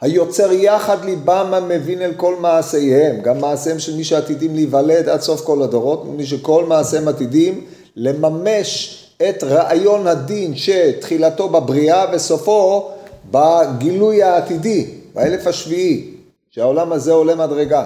היוצר 0.00 0.52
יחד 0.52 1.04
ליבם 1.04 1.54
המבין 1.54 2.02
אל 2.02 2.12
כל 2.16 2.36
מעשיהם, 2.40 3.20
גם 3.22 3.40
מעשיהם 3.40 3.78
של 3.78 3.96
מי 3.96 4.04
שעתידים 4.04 4.54
להיוולד 4.54 5.08
עד 5.08 5.20
סוף 5.20 5.40
כל 5.40 5.62
הדורות, 5.62 6.04
מפני 6.04 6.26
שכל 6.26 6.64
מעשיהם 6.64 7.08
עתידים 7.08 7.64
לממש 7.96 8.96
את 9.28 9.44
רעיון 9.44 10.06
הדין 10.06 10.52
שתחילתו 10.56 11.48
בבריאה 11.48 12.04
וסופו 12.12 12.90
בגילוי 13.30 14.22
העתידי, 14.22 14.86
באלף 15.14 15.46
השביעי, 15.46 16.10
שהעולם 16.50 16.92
הזה 16.92 17.12
עולה 17.12 17.34
מדרגה. 17.34 17.84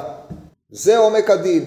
זה 0.70 0.98
עומק 0.98 1.30
הדין. 1.30 1.64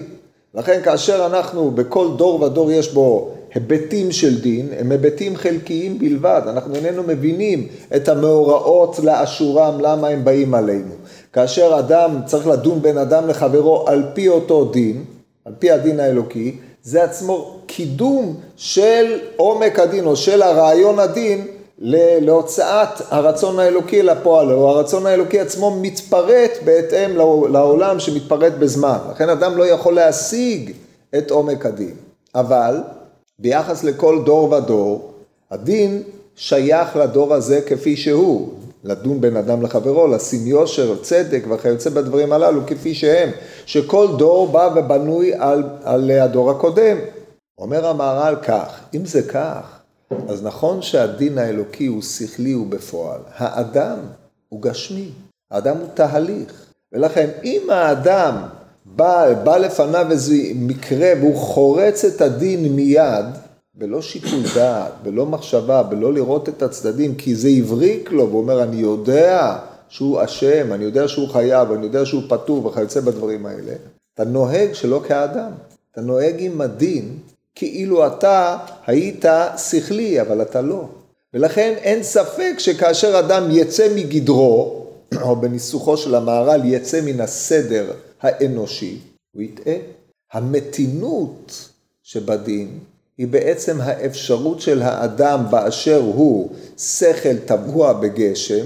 לכן 0.54 0.80
כאשר 0.84 1.26
אנחנו, 1.26 1.70
בכל 1.70 2.08
דור 2.16 2.42
ודור 2.42 2.72
יש 2.72 2.92
בו 2.92 3.34
היבטים 3.54 4.12
של 4.12 4.40
דין, 4.40 4.68
הם 4.78 4.92
היבטים 4.92 5.36
חלקיים 5.36 5.98
בלבד, 5.98 6.42
אנחנו 6.48 6.74
איננו 6.74 7.02
מבינים 7.02 7.68
את 7.96 8.08
המאורעות 8.08 8.98
לאשורם, 8.98 9.80
למה 9.80 10.08
הם 10.08 10.24
באים 10.24 10.54
עלינו. 10.54 10.94
כאשר 11.32 11.78
אדם 11.78 12.20
צריך 12.26 12.46
לדון 12.46 12.82
בין 12.82 12.98
אדם 12.98 13.28
לחברו 13.28 13.88
על 13.88 14.04
פי 14.14 14.28
אותו 14.28 14.64
דין, 14.64 15.04
על 15.44 15.52
פי 15.58 15.70
הדין 15.70 16.00
האלוקי, 16.00 16.56
זה 16.88 17.04
עצמו 17.04 17.60
קידום 17.66 18.36
של 18.56 19.20
עומק 19.36 19.78
הדין 19.78 20.06
או 20.06 20.16
של 20.16 20.42
הרעיון 20.42 20.98
הדין 20.98 21.46
להוצאת 21.78 22.88
הרצון 23.10 23.58
האלוקי 23.58 24.02
לפועל, 24.02 24.52
או 24.52 24.68
הרצון 24.68 25.06
האלוקי 25.06 25.40
עצמו 25.40 25.70
מתפרט 25.70 26.50
בהתאם 26.64 27.16
לעולם 27.52 28.00
שמתפרט 28.00 28.52
בזמן. 28.58 28.98
לכן 29.10 29.28
אדם 29.28 29.56
לא 29.56 29.66
יכול 29.66 29.94
להשיג 29.94 30.72
את 31.18 31.30
עומק 31.30 31.66
הדין. 31.66 31.94
אבל 32.34 32.80
ביחס 33.38 33.84
לכל 33.84 34.22
דור 34.24 34.52
ודור, 34.52 35.12
הדין 35.50 36.02
שייך 36.36 36.96
לדור 36.96 37.34
הזה 37.34 37.60
כפי 37.66 37.96
שהוא. 37.96 38.57
לדון 38.84 39.20
בין 39.20 39.36
אדם 39.36 39.62
לחברו, 39.62 40.06
לשים 40.06 40.46
יושר, 40.46 41.02
צדק 41.02 41.44
וכיוצא 41.50 41.90
בדברים 41.90 42.32
הללו 42.32 42.66
כפי 42.66 42.94
שהם, 42.94 43.30
שכל 43.66 44.08
דור 44.18 44.48
בא 44.48 44.70
ובנוי 44.76 45.34
על, 45.34 45.62
על 45.84 46.10
הדור 46.10 46.50
הקודם. 46.50 46.96
אומר 47.58 47.86
המהר"ל 47.86 48.36
כך, 48.42 48.80
אם 48.94 49.04
זה 49.04 49.22
כך, 49.22 49.78
אז 50.28 50.42
נכון 50.42 50.82
שהדין 50.82 51.38
האלוקי 51.38 51.86
הוא 51.86 52.02
שכלי 52.02 52.54
ובפועל, 52.54 53.20
האדם 53.36 53.98
הוא 54.48 54.62
גשמי, 54.62 55.10
האדם 55.50 55.76
הוא 55.76 55.88
תהליך, 55.94 56.66
ולכן 56.92 57.30
אם 57.44 57.62
האדם 57.70 58.34
בא, 58.84 59.34
בא 59.44 59.56
לפניו 59.56 60.06
איזה 60.10 60.34
מקרה 60.54 61.12
והוא 61.20 61.36
חורץ 61.36 62.04
את 62.04 62.20
הדין 62.20 62.72
מיד, 62.72 63.26
בלא 63.78 64.02
שיקול 64.02 64.42
דעת, 64.54 64.92
בלא 65.02 65.26
מחשבה, 65.26 65.82
בלא 65.82 66.14
לראות 66.14 66.48
את 66.48 66.62
הצדדים, 66.62 67.14
כי 67.14 67.34
זה 67.34 67.48
הבריק 67.58 68.12
לו, 68.12 68.28
והוא 68.28 68.40
אומר, 68.40 68.62
אני 68.62 68.76
יודע 68.76 69.58
שהוא 69.88 70.24
אשם, 70.24 70.72
אני 70.72 70.84
יודע 70.84 71.08
שהוא 71.08 71.28
חייב, 71.28 71.72
אני 71.72 71.86
יודע 71.86 72.06
שהוא 72.06 72.22
פטור 72.28 72.66
וכיוצא 72.66 73.00
בדברים 73.00 73.46
האלה. 73.46 73.72
אתה 74.14 74.24
נוהג 74.24 74.72
שלא 74.72 75.02
כאדם, 75.08 75.50
אתה 75.92 76.00
נוהג 76.00 76.34
עם 76.38 76.60
הדין 76.60 77.18
כאילו 77.54 78.06
אתה 78.06 78.58
היית 78.86 79.24
שכלי, 79.70 80.20
אבל 80.20 80.42
אתה 80.42 80.60
לא. 80.60 80.88
ולכן 81.34 81.74
אין 81.76 82.02
ספק 82.02 82.54
שכאשר 82.58 83.18
אדם 83.18 83.48
יצא 83.50 83.94
מגדרו, 83.94 84.86
או 85.22 85.36
בניסוחו 85.36 85.96
של 85.96 86.14
המהר"ל 86.14 86.60
יצא 86.64 87.00
מן 87.00 87.20
הסדר 87.20 87.92
האנושי, 88.20 88.98
הוא 89.34 89.42
יטעה. 89.42 89.74
המתינות 90.32 91.68
שבדין 92.02 92.78
היא 93.18 93.26
בעצם 93.26 93.80
האפשרות 93.80 94.60
של 94.60 94.82
האדם 94.82 95.44
באשר 95.50 96.00
הוא 96.00 96.50
שכל 96.78 97.36
טבוע 97.44 97.92
בגשם, 97.92 98.64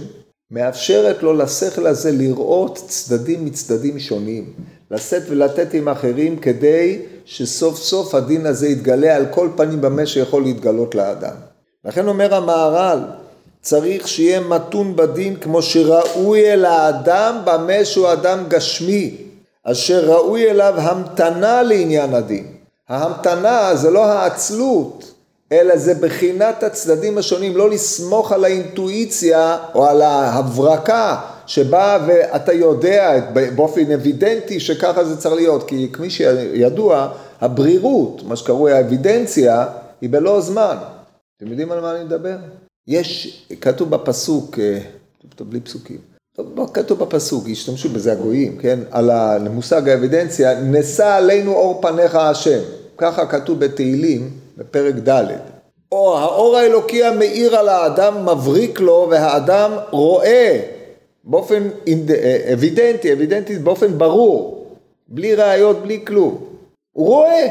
מאפשרת 0.50 1.22
לו 1.22 1.32
לשכל 1.32 1.86
הזה 1.86 2.12
לראות 2.12 2.78
צדדים 2.88 3.44
מצדדים 3.44 3.98
שונים, 3.98 4.52
לשאת 4.90 5.22
ולתת 5.28 5.74
עם 5.74 5.88
אחרים 5.88 6.36
כדי 6.36 6.98
שסוף 7.24 7.78
סוף 7.78 8.14
הדין 8.14 8.46
הזה 8.46 8.68
יתגלה 8.68 9.16
על 9.16 9.26
כל 9.30 9.48
פנים 9.56 9.80
במה 9.80 10.06
שיכול 10.06 10.42
להתגלות 10.42 10.94
לאדם. 10.94 11.34
לכן 11.84 12.08
אומר 12.08 12.34
המהר"ל, 12.34 12.98
צריך 13.62 14.08
שיהיה 14.08 14.40
מתון 14.40 14.96
בדין 14.96 15.36
כמו 15.36 15.62
שראוי 15.62 16.52
אל 16.52 16.64
האדם 16.64 17.38
במה 17.44 17.84
שהוא 17.84 18.12
אדם 18.12 18.44
גשמי, 18.48 19.16
אשר 19.64 20.10
ראוי 20.12 20.50
אליו 20.50 20.74
המתנה 20.76 21.62
לעניין 21.62 22.14
הדין. 22.14 22.51
ההמתנה 22.92 23.76
זה 23.76 23.90
לא 23.90 24.04
העצלות, 24.04 25.12
אלא 25.52 25.76
זה 25.76 25.94
בחינת 25.94 26.62
הצדדים 26.62 27.18
השונים, 27.18 27.56
לא 27.56 27.70
לסמוך 27.70 28.32
על 28.32 28.44
האינטואיציה 28.44 29.58
או 29.74 29.86
על 29.86 30.02
ההברקה 30.02 31.20
שבאה 31.46 31.98
ואתה 32.06 32.52
יודע 32.52 33.20
באופן 33.54 33.90
אבידנטי 33.92 34.60
שככה 34.60 35.04
זה 35.04 35.16
צריך 35.16 35.34
להיות, 35.34 35.68
כי 35.68 35.88
כפי 35.92 36.10
שידוע, 36.10 37.08
הברירות, 37.40 38.22
מה 38.22 38.36
שקרוי 38.36 38.72
האבידנציה, 38.72 39.66
היא 40.00 40.10
בלא 40.10 40.40
זמן. 40.40 40.76
אתם 41.36 41.50
יודעים 41.50 41.72
על 41.72 41.80
מה 41.80 41.96
אני 41.96 42.04
מדבר? 42.04 42.36
יש, 42.88 43.44
כתוב 43.60 43.90
בפסוק, 43.90 44.58
אה, 44.58 44.78
טוב, 45.36 45.50
בלי 45.50 45.60
פסוקים, 45.60 45.98
טוב, 46.36 46.70
כתוב 46.74 46.98
בפסוק, 46.98 47.44
השתמשו 47.50 47.88
בזה 47.88 48.12
הגויים, 48.12 48.58
כן? 48.58 48.78
על 48.90 49.10
המושג 49.10 49.88
האבידנציה, 49.88 50.60
נשא 50.60 51.06
עלינו 51.06 51.52
אור 51.52 51.82
פניך 51.82 52.14
השם. 52.14 52.81
ככה 52.98 53.26
כתוב 53.26 53.58
בתהילים, 53.58 54.30
בפרק 54.56 54.94
ד'. 54.94 55.24
או 55.92 56.18
האור 56.18 56.56
האלוקי 56.56 57.04
המאיר 57.04 57.56
על 57.56 57.68
האדם 57.68 58.28
מבריק 58.28 58.80
לו 58.80 59.08
והאדם 59.10 59.72
רואה 59.90 60.60
באופן 61.24 61.68
אבידנטי, 62.52 63.12
אבידנטי 63.12 63.58
באופן 63.58 63.98
ברור, 63.98 64.66
בלי 65.08 65.34
ראיות, 65.34 65.82
בלי 65.82 66.00
כלום. 66.06 66.44
הוא 66.92 67.06
רואה. 67.06 67.46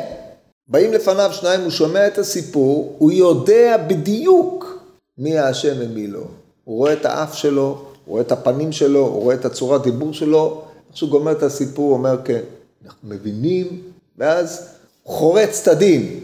באים 0.67 0.93
לפניו 0.93 1.29
שניים, 1.33 1.61
הוא 1.61 1.69
שומע 1.69 2.07
את 2.07 2.17
הסיפור, 2.17 2.95
הוא 2.97 3.11
יודע 3.11 3.77
בדיוק 3.87 4.79
מי 5.17 5.37
האשם 5.37 5.73
ומי 5.79 6.07
לא. 6.07 6.23
הוא 6.63 6.77
רואה 6.77 6.93
את 6.93 7.05
האף 7.05 7.35
שלו, 7.35 7.63
הוא 7.63 7.77
רואה 8.07 8.21
את 8.21 8.31
הפנים 8.31 8.71
שלו, 8.71 8.99
הוא 8.99 9.21
רואה 9.21 9.35
את 9.35 9.45
הצורת 9.45 9.83
דיבור 9.83 10.13
שלו, 10.13 10.61
איך 10.89 10.97
שהוא 10.97 11.09
גומר 11.09 11.31
את 11.31 11.43
הסיפור, 11.43 11.85
הוא 11.85 11.93
אומר, 11.93 12.17
כן, 12.25 12.41
אנחנו 12.85 13.09
מבינים, 13.09 13.81
ואז 14.17 14.75
חורץ 15.05 15.61
את 15.61 15.67
הדין. 15.67 16.19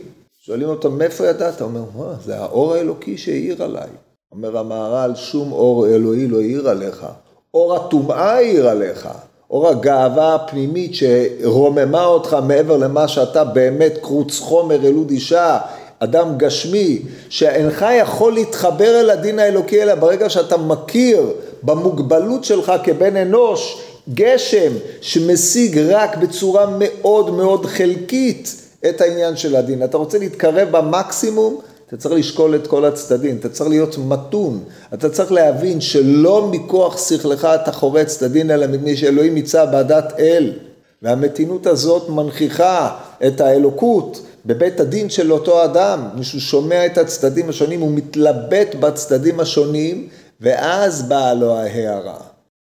שואלים 0.45 0.69
אותו, 0.69 0.91
מאיפה 0.91 1.27
ידעת? 1.27 1.61
הוא 1.61 1.69
אומר, 1.69 1.83
מה, 1.95 2.13
זה 2.25 2.37
האור 2.37 2.73
האלוקי 2.73 3.17
שהאיר 3.17 3.63
עליי. 3.63 3.89
אומר 4.31 4.57
המהר"ל, 4.57 5.15
שום 5.15 5.51
אור 5.51 5.87
אלוהי 5.87 6.27
לא 6.27 6.37
האיר 6.37 6.69
עליך. 6.69 7.05
אור 7.53 7.75
הטומאה 7.75 8.33
העיר 8.33 8.69
עליך, 8.69 9.09
אור 9.49 9.67
הגאווה 9.67 10.35
הפנימית 10.35 10.91
שרוממה 10.95 12.05
אותך 12.05 12.37
מעבר 12.47 12.77
למה 12.77 13.07
שאתה 13.07 13.43
באמת 13.43 13.97
קרוץ 14.01 14.39
חומר 14.39 14.85
ילוד 14.85 15.09
אישה, 15.09 15.59
אדם 15.99 16.37
גשמי, 16.37 16.99
שאינך 17.29 17.85
יכול 17.99 18.33
להתחבר 18.33 18.99
אל 18.99 19.09
הדין 19.09 19.39
האלוקי 19.39 19.83
אלא 19.83 19.95
ברגע 19.95 20.29
שאתה 20.29 20.57
מכיר 20.57 21.31
במוגבלות 21.63 22.43
שלך 22.43 22.71
כבן 22.83 23.15
אנוש 23.15 23.81
גשם 24.13 24.71
שמשיג 25.01 25.77
רק 25.77 26.17
בצורה 26.17 26.65
מאוד 26.79 27.29
מאוד 27.29 27.65
חלקית 27.65 28.66
את 28.89 29.01
העניין 29.01 29.37
של 29.37 29.55
הדין. 29.55 29.83
אתה 29.83 29.97
רוצה 29.97 30.17
להתקרב 30.17 30.67
במקסימום, 30.71 31.61
אתה 31.87 31.97
צריך 31.97 32.15
לשקול 32.15 32.55
את 32.55 32.67
כל 32.67 32.85
הצדדים, 32.85 33.37
אתה 33.37 33.49
צריך 33.49 33.69
להיות 33.69 33.97
מתון, 33.97 34.63
אתה 34.93 35.09
צריך 35.09 35.31
להבין 35.31 35.81
שלא 35.81 36.47
מכוח 36.47 37.07
שכלך 37.09 37.45
אתה 37.45 37.71
חורץ 37.71 38.15
את 38.17 38.21
הדין, 38.21 38.51
אלא 38.51 38.67
מפני 38.67 38.97
שאלוהים 38.97 39.33
ניצב 39.33 39.67
בעדת 39.71 40.13
אל. 40.19 40.53
והמתינות 41.01 41.67
הזאת 41.67 42.09
מנכיחה 42.09 42.97
את 43.27 43.41
האלוקות 43.41 44.21
בבית 44.45 44.79
הדין 44.79 45.09
של 45.09 45.31
אותו 45.31 45.63
אדם, 45.63 46.09
מישהו 46.15 46.41
שומע 46.41 46.85
את 46.85 46.97
הצדדים 46.97 47.49
השונים, 47.49 47.81
הוא 47.81 47.91
מתלבט 47.91 48.75
בצדדים 48.79 49.39
השונים, 49.39 50.07
ואז 50.41 51.01
באה 51.01 51.33
לו 51.33 51.55
ההערה, 51.55 52.17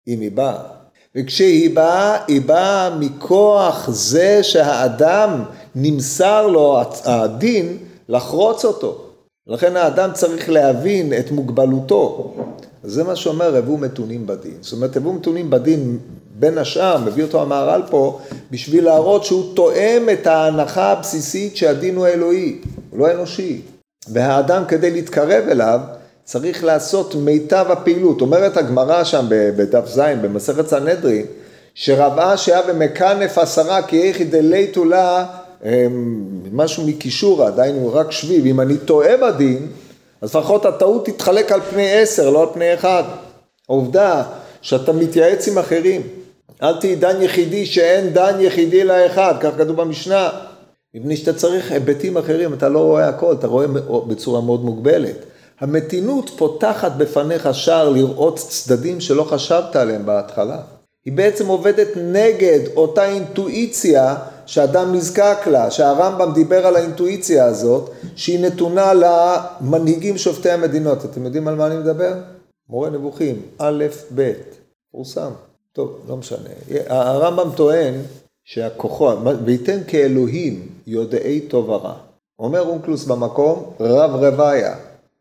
אם 0.07 0.19
היא 0.21 0.31
באה. 0.31 0.75
וכשהיא 1.15 1.75
באה, 1.75 2.17
היא 2.27 2.41
באה 2.41 2.95
מכוח 2.99 3.89
זה 3.91 4.43
שהאדם 4.43 5.43
נמסר 5.75 6.47
לו 6.47 6.81
הדין 7.03 7.77
לחרוץ 8.09 8.65
אותו. 8.65 9.01
לכן 9.47 9.77
האדם 9.77 10.09
צריך 10.13 10.49
להבין 10.49 11.13
את 11.13 11.31
מוגבלותו. 11.31 12.33
זה 12.83 13.03
מה 13.03 13.15
שאומר 13.15 13.55
הבו 13.55 13.77
מתונים 13.77 14.27
בדין. 14.27 14.57
זאת 14.61 14.73
אומרת, 14.73 14.97
הבו 14.97 15.13
מתונים 15.13 15.49
בדין, 15.49 15.97
בין 16.39 16.57
השאר, 16.57 16.97
מביא 16.97 17.23
אותו 17.23 17.41
המהר"ל 17.41 17.81
פה, 17.89 18.19
בשביל 18.51 18.85
להראות 18.85 19.23
שהוא 19.23 19.55
תואם 19.55 20.09
את 20.13 20.27
ההנחה 20.27 20.91
הבסיסית 20.91 21.57
שהדין 21.57 21.95
הוא 21.95 22.07
אלוהי, 22.07 22.61
הוא 22.89 22.99
לא 22.99 23.11
אנושי. 23.11 23.61
והאדם 24.07 24.63
כדי 24.67 24.91
להתקרב 24.91 25.43
אליו, 25.49 25.79
צריך 26.23 26.63
לעשות 26.63 27.15
מיטב 27.15 27.65
הפעילות. 27.69 28.21
אומרת 28.21 28.57
הגמרא 28.57 29.03
שם 29.03 29.25
בדף 29.29 29.87
ז', 29.87 29.99
במסכת 30.21 30.67
סנהדרין, 30.67 31.25
שרב 31.73 32.19
אשי 32.19 32.53
היה 32.53 32.61
במקנף 32.61 33.37
עשרה 33.37 33.81
כי 33.81 34.01
איכי 34.01 34.23
דליתו 34.23 34.85
לה 34.85 35.25
משהו 36.51 36.87
מקישורא, 36.87 37.49
דהיינו 37.49 37.93
רק 37.93 38.11
שביב, 38.11 38.45
אם 38.45 38.61
אני 38.61 38.77
טועה 38.77 39.17
בדין, 39.17 39.67
אז 40.21 40.29
לפחות 40.29 40.65
הטעות 40.65 41.05
תתחלק 41.05 41.51
על 41.51 41.61
פני 41.61 41.91
עשר, 41.93 42.29
לא 42.29 42.41
על 42.41 42.47
פני 42.53 42.73
אחד. 42.73 43.03
העובדה 43.69 44.23
שאתה 44.61 44.93
מתייעץ 44.93 45.47
עם 45.47 45.57
אחרים, 45.57 46.01
אל 46.63 46.79
תהי 46.79 46.95
דן 46.95 47.21
יחידי 47.21 47.65
שאין 47.65 48.13
דן 48.13 48.35
יחידי 48.39 48.83
לאחד, 48.83 49.33
כך 49.41 49.49
כתוב 49.57 49.81
במשנה. 49.81 50.29
מפני 50.93 51.17
שאתה 51.17 51.33
צריך 51.33 51.71
היבטים 51.71 52.17
אחרים, 52.17 52.53
אתה 52.53 52.69
לא 52.69 52.79
רואה 52.79 53.07
הכל, 53.07 53.33
אתה 53.33 53.47
רואה 53.47 53.67
בצורה 54.07 54.41
מאוד 54.41 54.63
מוגבלת. 54.63 55.15
המתינות 55.59 56.31
פותחת 56.37 56.91
בפניך 56.97 57.49
שער 57.53 57.89
לראות 57.89 58.37
צדדים 58.37 59.01
שלא 59.01 59.23
חשבת 59.23 59.75
עליהם 59.75 60.05
בהתחלה. 60.05 60.57
היא 61.05 61.13
בעצם 61.13 61.47
עובדת 61.47 61.87
נגד 61.97 62.59
אותה 62.75 63.05
אינטואיציה 63.05 64.15
שאדם 64.45 64.93
נזקק 64.93 65.37
לה, 65.47 65.71
שהרמב"ם 65.71 66.33
דיבר 66.33 66.67
על 66.67 66.75
האינטואיציה 66.75 67.45
הזאת, 67.45 67.91
שהיא 68.15 68.39
נתונה 68.39 68.91
למנהיגים 68.93 70.17
שופטי 70.17 70.51
המדינות. 70.51 71.05
אתם 71.05 71.25
יודעים 71.25 71.47
על 71.47 71.55
מה 71.55 71.67
אני 71.67 71.77
מדבר? 71.77 72.13
מורה 72.69 72.89
נבוכים, 72.89 73.41
א', 73.57 73.85
ב', 74.15 74.31
פורסם. 74.91 75.31
טוב, 75.73 75.99
לא 76.07 76.17
משנה. 76.17 76.49
הרמב"ם 76.87 77.49
טוען 77.55 77.93
שהכוחות, 78.43 79.17
וייתן 79.45 79.79
כאלוהים 79.87 80.67
יודעי 80.87 81.39
טוב 81.39 81.69
ורע. 81.69 81.93
אומר 82.39 82.61
אונקלוס 82.61 83.05
במקום, 83.05 83.73
רב 83.79 84.11
רוויה. 84.11 84.75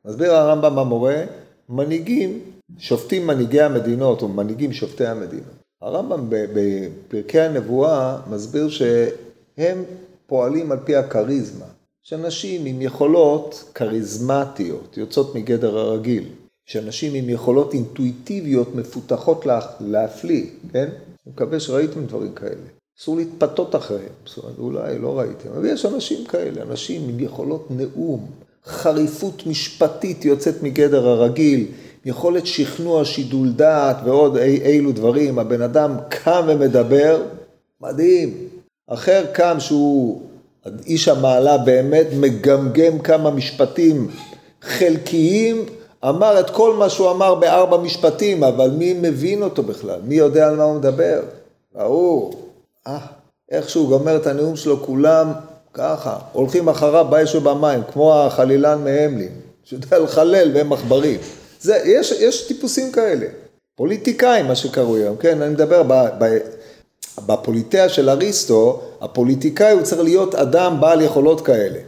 מסביר 0.04 0.34
הרמב"ם 0.34 0.78
המורה, 0.78 1.22
מנהיגים, 1.68 2.40
שופטים 2.78 3.26
מנהיגי 3.26 3.60
המדינות, 3.60 4.22
או 4.22 4.28
מנהיגים 4.28 4.72
שופטי 4.72 5.06
המדינות. 5.06 5.63
הרמב"ם 5.84 6.26
בפרקי 6.28 7.40
הנבואה 7.40 8.18
מסביר 8.30 8.68
שהם 8.68 9.82
פועלים 10.26 10.72
על 10.72 10.78
פי 10.84 10.96
הכריזמה. 10.96 11.64
שאנשים 12.02 12.66
עם 12.66 12.82
יכולות 12.82 13.64
כריזמטיות, 13.74 14.96
יוצאות 14.96 15.34
מגדר 15.34 15.78
הרגיל. 15.78 16.24
שאנשים 16.66 17.14
עם 17.14 17.30
יכולות 17.30 17.74
אינטואיטיביות 17.74 18.74
מפותחות 18.74 19.46
להפליא, 19.80 20.46
כן? 20.72 20.88
אני 21.26 21.32
מקווה 21.34 21.60
שראיתם 21.60 22.06
דברים 22.06 22.32
כאלה. 22.34 22.66
אסור 23.00 23.16
להתפתות 23.16 23.76
אחריהם, 23.76 24.12
אולי 24.58 24.98
לא 24.98 25.18
ראיתם, 25.18 25.48
אבל 25.56 25.66
יש 25.66 25.86
אנשים 25.86 26.26
כאלה, 26.26 26.62
אנשים 26.62 27.08
עם 27.08 27.20
יכולות 27.20 27.66
נאום, 27.70 28.30
חריפות 28.66 29.46
משפטית 29.46 30.24
יוצאת 30.24 30.62
מגדר 30.62 31.08
הרגיל, 31.08 31.66
יכולת 32.04 32.46
שכנוע, 32.46 33.04
שידול 33.04 33.52
דעת 33.52 33.96
ועוד 34.04 34.36
אי, 34.36 34.60
אילו 34.62 34.92
דברים, 34.92 35.38
הבן 35.38 35.62
אדם 35.62 35.96
קם 36.08 36.44
ומדבר, 36.48 37.22
מדהים. 37.80 38.48
אחר 38.88 39.24
קם 39.32 39.56
שהוא 39.58 40.22
איש 40.86 41.08
המעלה 41.08 41.58
באמת 41.58 42.06
מגמגם 42.20 42.98
כמה 42.98 43.30
משפטים 43.30 44.08
חלקיים, 44.62 45.64
אמר 46.08 46.40
את 46.40 46.50
כל 46.50 46.74
מה 46.74 46.90
שהוא 46.90 47.10
אמר 47.10 47.34
בארבע 47.34 47.76
משפטים, 47.76 48.44
אבל 48.44 48.70
מי 48.70 48.94
מבין 49.00 49.42
אותו 49.42 49.62
בכלל? 49.62 50.00
מי 50.04 50.14
יודע 50.14 50.48
על 50.48 50.56
מה 50.56 50.62
הוא 50.62 50.76
מדבר? 50.76 51.22
ההוא, 51.74 52.34
אה, 52.86 52.98
איך 53.50 53.70
שהוא 53.70 53.88
גומר 53.88 54.16
את 54.16 54.26
הנאום 54.26 54.56
שלו, 54.56 54.82
כולם 54.82 55.32
ככה, 55.74 56.16
הולכים 56.32 56.68
אחריו 56.68 57.06
באש 57.10 57.34
ובמים, 57.34 57.80
כמו 57.92 58.14
החלילן 58.14 58.84
מהמלין, 58.84 59.32
שיודע 59.64 59.98
לחלל 59.98 60.50
והם 60.54 60.72
עכברים. 60.72 61.20
זה, 61.64 61.76
יש, 61.84 62.12
יש 62.12 62.46
טיפוסים 62.46 62.92
כאלה. 62.92 63.26
פוליטיקאים, 63.74 64.46
מה 64.46 64.54
שקרוי 64.54 65.02
היום, 65.02 65.16
כן? 65.16 65.42
אני 65.42 65.54
מדבר 65.54 65.82
ב, 65.82 65.92
ב, 65.92 66.38
בפוליטאה 67.26 67.88
של 67.88 68.10
אריסטו, 68.10 68.82
הפוליטיקאי 69.00 69.72
הוא 69.72 69.82
צריך 69.82 70.00
להיות 70.02 70.34
אדם 70.34 70.80
בעל 70.80 71.00
יכולות 71.00 71.40
כאלה. 71.46 71.78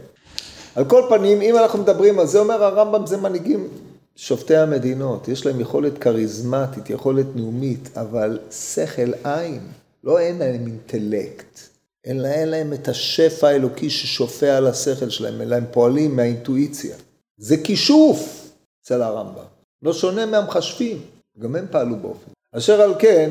על 0.75 0.85
כל 0.85 1.03
פנים, 1.09 1.41
אם 1.41 1.57
אנחנו 1.57 1.79
מדברים 1.79 2.19
על 2.19 2.27
זה, 2.27 2.39
אומר 2.39 2.63
הרמב"ם, 2.63 3.05
זה 3.05 3.17
מנהיגים 3.17 3.67
שופטי 4.15 4.55
המדינות, 4.55 5.27
יש 5.27 5.45
להם 5.45 5.59
יכולת 5.59 5.97
כריזמטית, 5.97 6.89
יכולת 6.89 7.25
נאומית, 7.35 7.89
אבל 7.95 8.39
שכל 8.51 9.13
עין, 9.23 9.59
לא 10.03 10.19
אין 10.19 10.39
להם 10.39 10.65
אינטלקט, 10.65 11.59
אלא 12.07 12.27
אין 12.27 12.49
להם 12.49 12.73
את 12.73 12.87
השפע 12.87 13.47
האלוקי 13.47 13.89
ששופע 13.89 14.57
על 14.57 14.67
השכל 14.67 15.09
שלהם, 15.09 15.41
אלא 15.41 15.55
הם 15.55 15.65
פועלים 15.71 16.15
מהאינטואיציה. 16.15 16.95
זה 17.37 17.57
כישוף 17.57 18.49
אצל 18.83 19.01
הרמב"ם. 19.01 19.56
לא 19.83 19.93
שונה 19.93 20.25
מהמחשבים, 20.25 20.97
גם 21.39 21.55
הם 21.55 21.65
פעלו 21.71 21.95
באופן. 21.95 22.31
אשר 22.57 22.81
על 22.81 22.93
כן, 22.99 23.29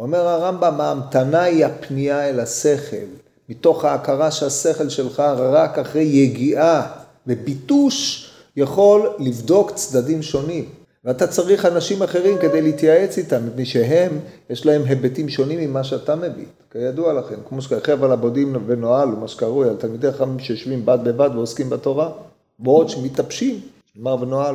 אומר 0.00 0.28
הרמב"ם, 0.28 0.80
ההמתנה 0.80 1.42
היא 1.42 1.66
הפנייה 1.66 2.28
אל 2.28 2.40
השכל, 2.40 3.06
מתוך 3.48 3.84
ההכרה 3.84 4.30
שהשכל 4.30 4.88
שלך 4.88 5.20
רק 5.36 5.78
אחרי 5.78 6.02
יגיעה 6.02 6.92
וביטוש 7.26 8.26
יכול 8.56 9.10
לבדוק 9.18 9.70
צדדים 9.70 10.22
שונים. 10.22 10.64
ואתה 11.04 11.26
צריך 11.26 11.66
אנשים 11.66 12.02
אחרים 12.02 12.38
כדי 12.38 12.62
להתייעץ 12.62 13.18
איתם, 13.18 13.46
מפני 13.46 13.64
שהם, 13.64 14.18
יש 14.50 14.66
להם 14.66 14.84
היבטים 14.84 15.28
שונים 15.28 15.70
ממה 15.70 15.84
שאתה 15.84 16.16
מביא. 16.16 16.46
כידוע 16.70 17.12
לכם, 17.12 17.34
כמו 17.48 17.62
שכחב 17.62 18.04
על 18.04 18.12
הבודים 18.12 18.56
ונועל, 18.66 19.08
מה 19.08 19.28
שקרוי, 19.28 19.68
על 19.68 19.76
תלמידי 19.76 20.12
חכמים 20.12 20.38
שיושבים 20.38 20.86
בד 20.86 20.98
בבד 21.04 21.30
ועוסקים 21.34 21.70
בתורה, 21.70 22.10
בעוד 22.58 22.88
שמתאפשים, 22.88 23.60
אמר 24.00 24.16
ונועל. 24.22 24.54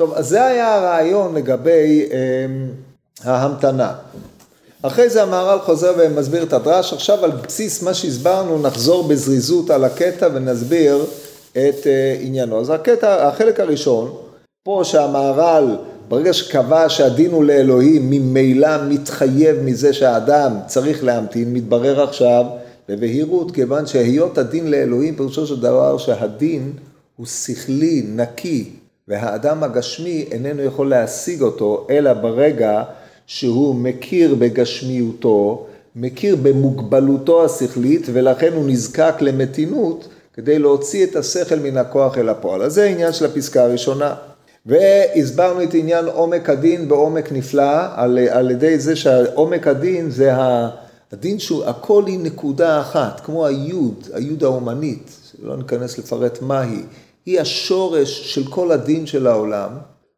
טוב, 0.00 0.12
אז 0.14 0.28
זה 0.28 0.44
היה 0.44 0.74
הרעיון 0.74 1.34
לגבי 1.34 2.08
אה, 2.12 2.46
ההמתנה. 3.24 3.92
אחרי 4.82 5.10
זה 5.10 5.22
המהר"ל 5.22 5.58
חוזר 5.58 5.94
ומסביר 5.98 6.42
את 6.42 6.52
הדרש, 6.52 6.92
עכשיו 6.92 7.24
על 7.24 7.30
בסיס 7.30 7.82
מה 7.82 7.94
שהסברנו 7.94 8.58
נחזור 8.62 9.08
בזריזות 9.08 9.70
על 9.70 9.84
הקטע 9.84 10.28
ונסביר 10.34 11.04
את 11.52 11.86
אה, 11.86 12.16
עניינו. 12.20 12.60
אז 12.60 12.70
הקטע, 12.70 13.28
החלק 13.28 13.60
הראשון, 13.60 14.12
פה 14.64 14.80
שהמהר"ל 14.84 15.76
ברגע 16.08 16.32
שקבע 16.32 16.88
שהדין 16.88 17.30
הוא 17.30 17.44
לאלוהים, 17.44 18.10
ממילא 18.10 18.84
מתחייב 18.88 19.56
מזה 19.62 19.92
שהאדם 19.92 20.56
צריך 20.66 21.04
להמתין, 21.04 21.52
מתברר 21.52 22.02
עכשיו 22.02 22.44
בבהירות, 22.88 23.50
כיוון 23.50 23.86
שהיות 23.86 24.38
הדין 24.38 24.70
לאלוהים, 24.70 25.16
פירושו 25.16 25.46
של 25.46 25.60
דבר 25.60 25.98
שהדין 25.98 26.72
הוא 27.16 27.26
שכלי, 27.26 28.02
נקי, 28.08 28.79
והאדם 29.10 29.62
הגשמי 29.62 30.24
איננו 30.30 30.62
יכול 30.62 30.90
להשיג 30.90 31.42
אותו, 31.42 31.86
אלא 31.90 32.12
ברגע 32.12 32.82
שהוא 33.26 33.74
מכיר 33.74 34.34
בגשמיותו, 34.34 35.66
מכיר 35.96 36.36
במוגבלותו 36.42 37.44
השכלית, 37.44 38.06
ולכן 38.12 38.52
הוא 38.52 38.64
נזקק 38.66 39.14
למתינות 39.20 40.08
כדי 40.34 40.58
להוציא 40.58 41.04
את 41.04 41.16
השכל 41.16 41.58
מן 41.58 41.76
הכוח 41.76 42.18
אל 42.18 42.28
הפועל. 42.28 42.62
אז 42.62 42.74
זה 42.74 42.84
העניין 42.84 43.12
של 43.12 43.24
הפסקה 43.24 43.62
הראשונה. 43.62 44.14
והסברנו 44.66 45.62
את 45.62 45.74
עניין 45.74 46.04
עומק 46.06 46.50
הדין 46.50 46.88
בעומק 46.88 47.32
נפלא, 47.32 47.80
על, 47.94 48.18
על 48.30 48.50
ידי 48.50 48.78
זה 48.78 48.96
שעומק 48.96 49.66
הדין 49.66 50.10
זה 50.10 50.32
הדין 51.12 51.38
שהוא, 51.38 51.64
הכל 51.64 52.04
היא 52.06 52.18
נקודה 52.22 52.80
אחת, 52.80 53.20
כמו 53.24 53.46
היוד, 53.46 54.08
היוד 54.12 54.44
האומנית, 54.44 55.10
לא 55.42 55.56
ניכנס 55.56 55.98
לפרט 55.98 56.42
מהי, 56.42 56.68
היא 56.68 56.82
השורש 57.38 58.34
של 58.34 58.44
כל 58.44 58.72
הדין 58.72 59.06
של 59.06 59.26
העולם, 59.26 59.70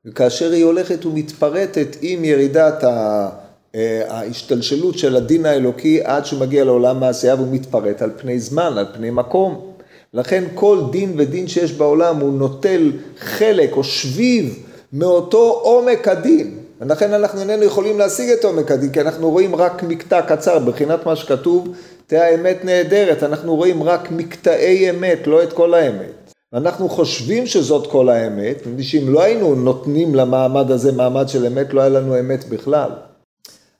וכאשר 0.06 0.52
היא 0.52 0.64
הולכת 0.64 1.06
ומתפרטת 1.06 1.96
עם 2.00 2.24
ירידת 2.24 2.84
ה... 2.84 3.28
אה, 3.74 4.02
ההשתלשלות 4.08 4.98
של 4.98 5.16
הדין 5.16 5.46
האלוקי 5.46 6.00
עד 6.04 6.26
שהוא 6.26 6.40
מגיע 6.40 6.64
לעולם 6.64 7.00
מעשייה 7.00 7.34
והוא 7.34 7.48
מתפרט 7.50 8.02
על 8.02 8.10
פני 8.16 8.40
זמן, 8.40 8.78
על 8.78 8.86
פני 8.94 9.10
מקום. 9.10 9.72
לכן 10.14 10.44
כל 10.54 10.80
דין 10.90 11.14
ודין 11.16 11.48
שיש 11.48 11.72
בעולם 11.72 12.16
הוא 12.16 12.32
נוטל 12.32 12.92
חלק 13.18 13.76
או 13.76 13.84
שביב 13.84 14.58
מאותו 14.92 15.60
עומק 15.62 16.08
הדין. 16.08 16.58
ולכן 16.80 17.12
אנחנו 17.12 17.40
איננו 17.40 17.62
יכולים 17.62 17.98
להשיג 17.98 18.30
את 18.30 18.44
עומק 18.44 18.70
הדין, 18.70 18.90
כי 18.90 19.00
אנחנו 19.00 19.30
רואים 19.30 19.56
רק 19.56 19.82
מקטע 19.82 20.22
קצר, 20.22 20.58
מבחינת 20.58 21.06
מה 21.06 21.16
שכתוב, 21.16 21.68
תהיה 22.06 22.24
האמת 22.24 22.64
נהדרת, 22.64 23.22
אנחנו 23.22 23.56
רואים 23.56 23.82
רק 23.82 24.10
מקטעי 24.10 24.90
אמת, 24.90 25.26
לא 25.26 25.42
את 25.42 25.52
כל 25.52 25.74
האמת. 25.74 26.21
ואנחנו 26.52 26.88
חושבים 26.88 27.46
שזאת 27.46 27.90
כל 27.90 28.08
האמת, 28.08 28.66
מפני 28.66 28.82
שאם 28.82 29.08
לא 29.08 29.22
היינו 29.22 29.54
נותנים 29.54 30.14
למעמד 30.14 30.70
הזה 30.70 30.92
מעמד 30.92 31.28
של 31.28 31.46
אמת, 31.46 31.74
לא 31.74 31.80
היה 31.80 31.90
לנו 31.90 32.20
אמת 32.20 32.48
בכלל. 32.48 32.90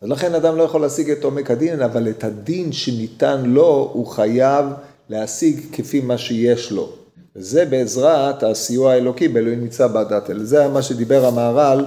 אז 0.02 0.08
לכן 0.08 0.35
אדם 0.35 0.56
לא 0.56 0.62
יכול 0.62 0.80
להשיג 0.80 1.11
את 1.11 1.24
עומק 1.24 1.50
הדין, 1.50 1.82
אבל 1.82 2.08
את 2.08 2.24
הדין 2.24 2.72
שניתן 2.72 3.42
לו, 3.44 3.90
הוא 3.92 4.06
חייב 4.06 4.66
להשיג 5.08 5.61
כפי 5.72 6.00
מה 6.00 6.18
שיש 6.18 6.72
לו. 6.72 6.88
וזה 7.37 7.64
בעזרת 7.64 8.42
הסיוע 8.42 8.92
האלוקי 8.92 9.28
באלוהים 9.28 9.61
נמצא 9.61 9.87
בעדת 9.87 10.30
אל. 10.30 10.44
זה 10.44 10.68
מה 10.68 10.82
שדיבר 10.82 11.26
המהר"ל 11.26 11.85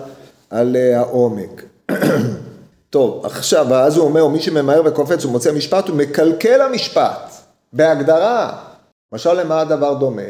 על 0.50 0.76
אה, 0.76 1.00
העומק. 1.00 1.64
טוב, 2.90 3.26
עכשיו, 3.26 3.74
אז 3.74 3.98
הוא 3.98 4.06
אומר, 4.06 4.28
מי 4.28 4.42
שממהר 4.42 4.82
וקופץ 4.86 5.26
ומוצא 5.26 5.52
משפט, 5.52 5.88
הוא 5.88 5.98
מקלקל 5.98 6.62
המשפט, 6.62 7.32
בהגדרה. 7.74 8.58
משל 9.14 9.34
למה 9.34 9.62
הדבר 9.62 9.94
דומה? 9.94 10.22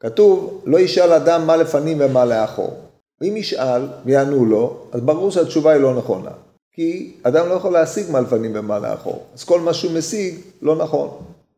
כתוב, 0.00 0.62
לא 0.64 0.78
ישאל 0.78 1.12
אדם 1.12 1.46
מה 1.46 1.56
לפנים 1.56 1.96
ומה 2.00 2.24
לאחור. 2.24 2.74
אם 3.22 3.36
ישאל 3.36 3.82
ויענו 4.04 4.44
לו, 4.44 4.76
אז 4.92 5.00
ברור 5.00 5.30
שהתשובה 5.30 5.72
היא 5.72 5.80
לא 5.80 5.94
נכונה. 5.94 6.30
כי 6.74 7.12
אדם 7.22 7.48
לא 7.48 7.54
יכול 7.54 7.72
להשיג 7.72 8.10
מה 8.10 8.20
לפנים 8.20 8.52
ומה 8.54 8.78
לאחור. 8.78 9.22
אז 9.34 9.44
כל 9.44 9.60
מה 9.60 9.74
שהוא 9.74 9.92
משיג 9.92 10.34
לא 10.62 10.76
נכון, 10.76 11.08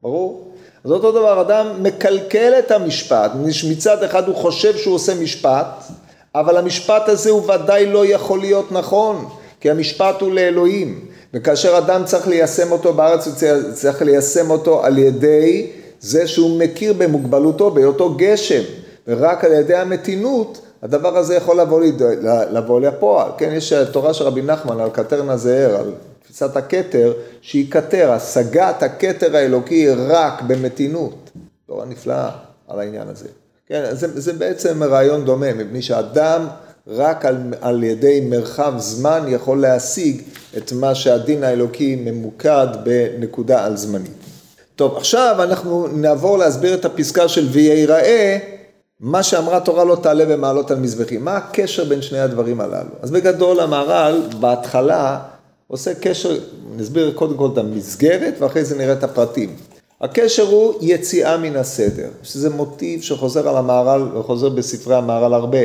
ברור? 0.02 0.52
אז 0.84 0.90
אותו 0.90 1.12
דבר, 1.12 1.40
אדם 1.40 1.82
מקלקל 1.82 2.52
את 2.58 2.70
המשפט, 2.70 3.30
מצד 3.70 4.02
אחד 4.02 4.28
הוא 4.28 4.36
חושב 4.36 4.76
שהוא 4.76 4.94
עושה 4.94 5.14
משפט, 5.14 5.84
אבל 6.34 6.56
המשפט 6.56 7.08
הזה 7.08 7.30
הוא 7.30 7.50
ודאי 7.50 7.86
לא 7.86 8.06
יכול 8.06 8.40
להיות 8.40 8.72
נכון, 8.72 9.28
כי 9.60 9.70
המשפט 9.70 10.20
הוא 10.20 10.32
לאלוהים, 10.32 11.04
וכאשר 11.34 11.78
אדם 11.78 12.04
צריך 12.04 12.28
ליישם 12.28 12.72
אותו 12.72 12.92
בארץ, 12.92 13.26
הוא 13.26 13.34
צריך 13.74 14.02
ליישם 14.02 14.50
אותו 14.50 14.84
על 14.84 14.98
ידי 14.98 15.66
זה 16.00 16.26
שהוא 16.26 16.58
מכיר 16.58 16.92
במוגבלותו, 16.92 17.70
בהיותו 17.70 18.14
גשם, 18.16 18.62
ורק 19.08 19.44
על 19.44 19.52
ידי 19.52 19.74
המתינות 19.74 20.60
הדבר 20.82 21.18
הזה 21.18 21.34
יכול 21.34 21.60
לבוא, 21.60 21.82
לבוא 22.50 22.80
לפועל. 22.80 23.30
כן, 23.38 23.52
יש 23.52 23.72
תורה 23.72 24.14
של 24.14 24.24
רבי 24.24 24.42
נחמן 24.42 24.80
על 24.80 24.90
קטרנה 24.90 25.36
זהר, 25.36 25.76
על 25.76 25.92
תפיסת 26.22 26.56
הכתר, 26.56 27.12
שהיא 27.40 27.70
כתר, 27.70 28.12
השגת 28.12 28.82
הכתר 28.82 29.36
האלוקי 29.36 29.90
רק 29.90 30.42
במתינות. 30.42 31.30
תורה 31.66 31.84
נפלאה 31.84 32.30
על 32.68 32.80
העניין 32.80 33.08
הזה. 33.08 33.28
כן, 33.68 33.84
זה, 33.92 34.20
זה 34.20 34.32
בעצם 34.32 34.82
רעיון 34.82 35.24
דומה, 35.24 35.52
מפני 35.52 35.82
שאדם 35.82 36.46
רק 36.86 37.24
על, 37.24 37.36
על 37.60 37.84
ידי 37.84 38.20
מרחב 38.20 38.74
זמן 38.78 39.24
יכול 39.28 39.60
להשיג 39.60 40.22
את 40.56 40.72
מה 40.72 40.94
שהדין 40.94 41.44
האלוקי 41.44 41.96
ממוקד 41.96 42.66
בנקודה 42.84 43.64
על 43.64 43.76
זמנית. 43.76 44.25
טוב, 44.76 44.96
עכשיו 44.96 45.36
אנחנו 45.42 45.86
נעבור 45.92 46.38
להסביר 46.38 46.74
את 46.74 46.84
הפסקה 46.84 47.28
של 47.28 47.46
ויראה, 47.50 48.38
מה 49.00 49.22
שאמרה 49.22 49.60
תורה 49.60 49.84
לא 49.84 49.96
תעלה 50.02 50.24
במעלות 50.24 50.70
על 50.70 50.78
מזבחים. 50.78 51.24
מה 51.24 51.36
הקשר 51.36 51.84
בין 51.84 52.02
שני 52.02 52.18
הדברים 52.18 52.60
הללו? 52.60 52.90
אז 53.02 53.10
בגדול 53.10 53.60
המהר"ל 53.60 54.22
בהתחלה 54.40 55.20
עושה 55.66 55.94
קשר, 55.94 56.38
נסביר 56.76 57.12
קודם 57.14 57.36
כל 57.36 57.48
את 57.52 57.58
המסגרת 57.58 58.34
ואחרי 58.38 58.64
זה 58.64 58.78
נראה 58.78 58.92
את 58.92 59.04
הפרטים. 59.04 59.56
הקשר 60.00 60.42
הוא 60.42 60.74
יציאה 60.80 61.36
מן 61.36 61.56
הסדר, 61.56 62.08
שזה 62.22 62.50
מוטיב 62.50 63.02
שחוזר 63.02 63.48
על 63.48 63.56
המהר"ל 63.56 64.16
וחוזר 64.16 64.48
בספרי 64.48 64.96
המהר"ל 64.96 65.34
הרבה. 65.34 65.58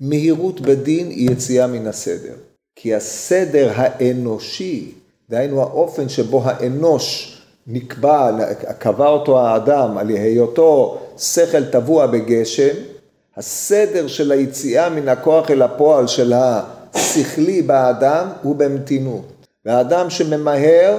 מהירות 0.00 0.60
בדין 0.60 1.10
היא 1.10 1.30
יציאה 1.30 1.66
מן 1.66 1.86
הסדר. 1.86 2.34
כי 2.76 2.94
הסדר 2.94 3.70
האנושי, 3.74 4.92
דהיינו 5.30 5.60
האופן 5.60 6.08
שבו 6.08 6.42
האנוש 6.44 7.40
נקבע, 7.66 8.30
קבע 8.78 9.08
אותו 9.08 9.40
האדם 9.40 9.98
על 9.98 10.08
היותו 10.08 10.98
שכל 11.18 11.64
טבוע 11.64 12.06
בגשם, 12.06 12.74
הסדר 13.36 14.06
של 14.06 14.32
היציאה 14.32 14.90
מן 14.90 15.08
הכוח 15.08 15.50
אל 15.50 15.62
הפועל 15.62 16.06
של 16.06 16.32
השכלי 16.94 17.62
באדם 17.62 18.28
הוא 18.42 18.56
במתינות. 18.56 19.24
והאדם 19.64 20.10
שממהר 20.10 20.98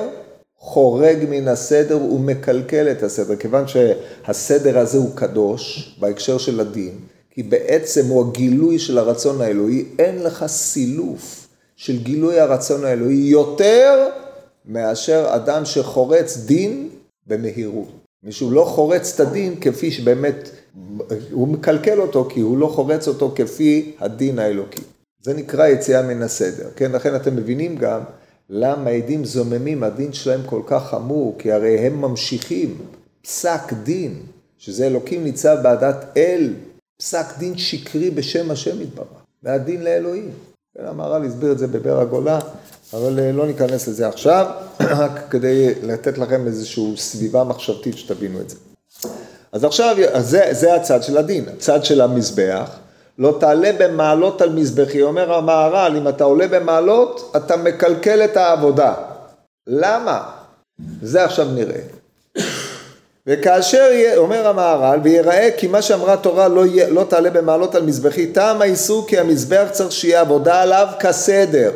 חורג 0.58 1.18
מן 1.30 1.48
הסדר 1.48 2.04
ומקלקל 2.04 2.92
את 2.92 3.04
הסדר, 3.04 3.36
כיוון 3.36 3.66
שהסדר 3.68 4.80
הזה 4.80 4.98
הוא 4.98 5.16
קדוש 5.16 5.96
בהקשר 6.00 6.38
של 6.38 6.60
הדין, 6.60 7.00
כי 7.32 7.44
בעצם 7.44 8.06
הוא 8.08 8.28
הגילוי 8.28 8.80
של 8.80 8.98
הרצון 8.98 9.42
האלוהי, 9.42 9.86
אין 10.00 10.24
לך 10.24 10.46
סילוף 10.48 11.48
של 11.76 11.98
גילוי 11.98 12.40
הרצון 12.40 12.86
האלוהי 12.86 13.16
יותר 13.16 14.08
מאשר 14.68 15.26
אדם 15.30 15.66
שחורץ 15.66 16.38
דין 16.38 16.90
במהירות. 17.28 17.90
מישהו 18.24 18.52
לא 18.52 18.64
חורץ 18.64 19.14
את 19.14 19.28
הדין 19.28 19.56
כפי 19.62 19.92
שבאמת, 19.92 20.50
הוא 21.32 21.48
מקלקל 21.48 22.02
אותו 22.02 22.28
כי 22.30 22.40
הוא 22.40 22.58
לא 22.58 22.68
חורץ 22.68 23.08
אותו 23.08 23.32
כפי 23.36 23.96
הדין 24.00 24.40
האלוקי. 24.40 24.82
זה 25.22 25.34
נקרא 25.34 25.68
יציאה 25.68 26.02
מן 26.02 26.22
הסדר, 26.22 26.70
כן? 26.76 26.92
לכן 26.92 27.16
אתם 27.16 27.36
מבינים 27.36 27.78
גם 27.78 28.02
למה 28.50 28.90
עדים 28.90 29.26
זוממים, 29.26 29.84
הדין 29.84 30.14
שלהם 30.14 30.42
כל 30.46 30.62
כך 30.66 30.90
חמור, 30.90 31.36
כי 31.40 31.52
הרי 31.52 31.80
הם 31.80 32.02
ממשיכים 32.02 32.78
פסק 33.22 33.74
דין, 33.84 34.22
שזה 34.58 34.88
אלוקים 34.88 35.24
ניצב 35.24 35.58
בעדת 35.64 36.18
אל, 36.18 36.54
פסק 36.98 37.26
דין 37.38 37.58
שקרי 37.58 38.12
בשם 38.12 38.52
השם 38.52 38.82
יתברך, 38.82 39.08
והדין 39.44 39.84
לאלוהים. 39.84 40.32
כן, 40.78 40.86
המהר"ל 40.86 41.26
הסביר 41.26 41.52
את 41.52 41.58
זה 41.60 41.68
בבר 41.68 42.02
הגולה, 42.02 42.40
אבל 42.94 43.20
אה, 43.20 43.32
לא 43.32 43.48
ניכנס 43.48 43.88
לזה 43.88 44.08
עכשיו, 44.08 44.46
רק 44.80 45.12
כדי 45.30 45.74
לתת 45.84 46.18
לכם 46.18 46.48
איזושהי 46.48 46.98
סביבה 46.98 47.44
מחשבתית 47.44 47.98
שתבינו 47.98 48.42
את 48.42 48.50
זה. 48.50 48.56
אז 49.52 49.64
עכשיו, 49.64 49.96
זה, 50.20 50.48
זה 50.52 50.76
הצד 50.76 51.04
של 51.04 51.18
הדין, 51.18 51.46
הצד 51.58 51.86
של 51.86 52.02
המזבח. 52.02 52.70
לא 53.20 53.38
תעלה 53.40 53.72
במעלות 53.80 54.42
על 54.42 54.50
מזבחי. 54.50 55.02
אומר 55.02 55.34
המהר"ל, 55.34 55.98
אם 55.98 56.08
אתה 56.08 56.24
עולה 56.24 56.48
במעלות, 56.48 57.32
אתה 57.36 57.58
מקלקל 57.58 58.26
את 58.26 58.38
העבודה. 58.38 58.94
למה? 59.68 60.24
זה 61.02 61.24
עכשיו 61.24 61.46
נראה. 61.46 61.82
וכאשר, 63.28 63.88
יהיה, 63.92 64.18
אומר 64.18 64.48
המהר"ל, 64.48 65.00
ויראה 65.04 65.50
כי 65.58 65.68
מה 65.68 65.82
שאמרה 65.82 66.18
תורה 66.18 66.48
לא, 66.48 66.64
לא 66.90 67.06
תעלה 67.10 67.30
במעלות 67.30 67.76
על 67.76 67.84
מזבחי, 67.84 68.28
טעם 68.28 68.62
האיסור 68.62 69.08
כי 69.08 69.18
המזבח 69.20 69.68
צריך 69.72 69.92
שיהיה 69.92 70.22
עבודה 70.22 70.62
עליו 70.62 70.88
כסדר. 71.00 71.72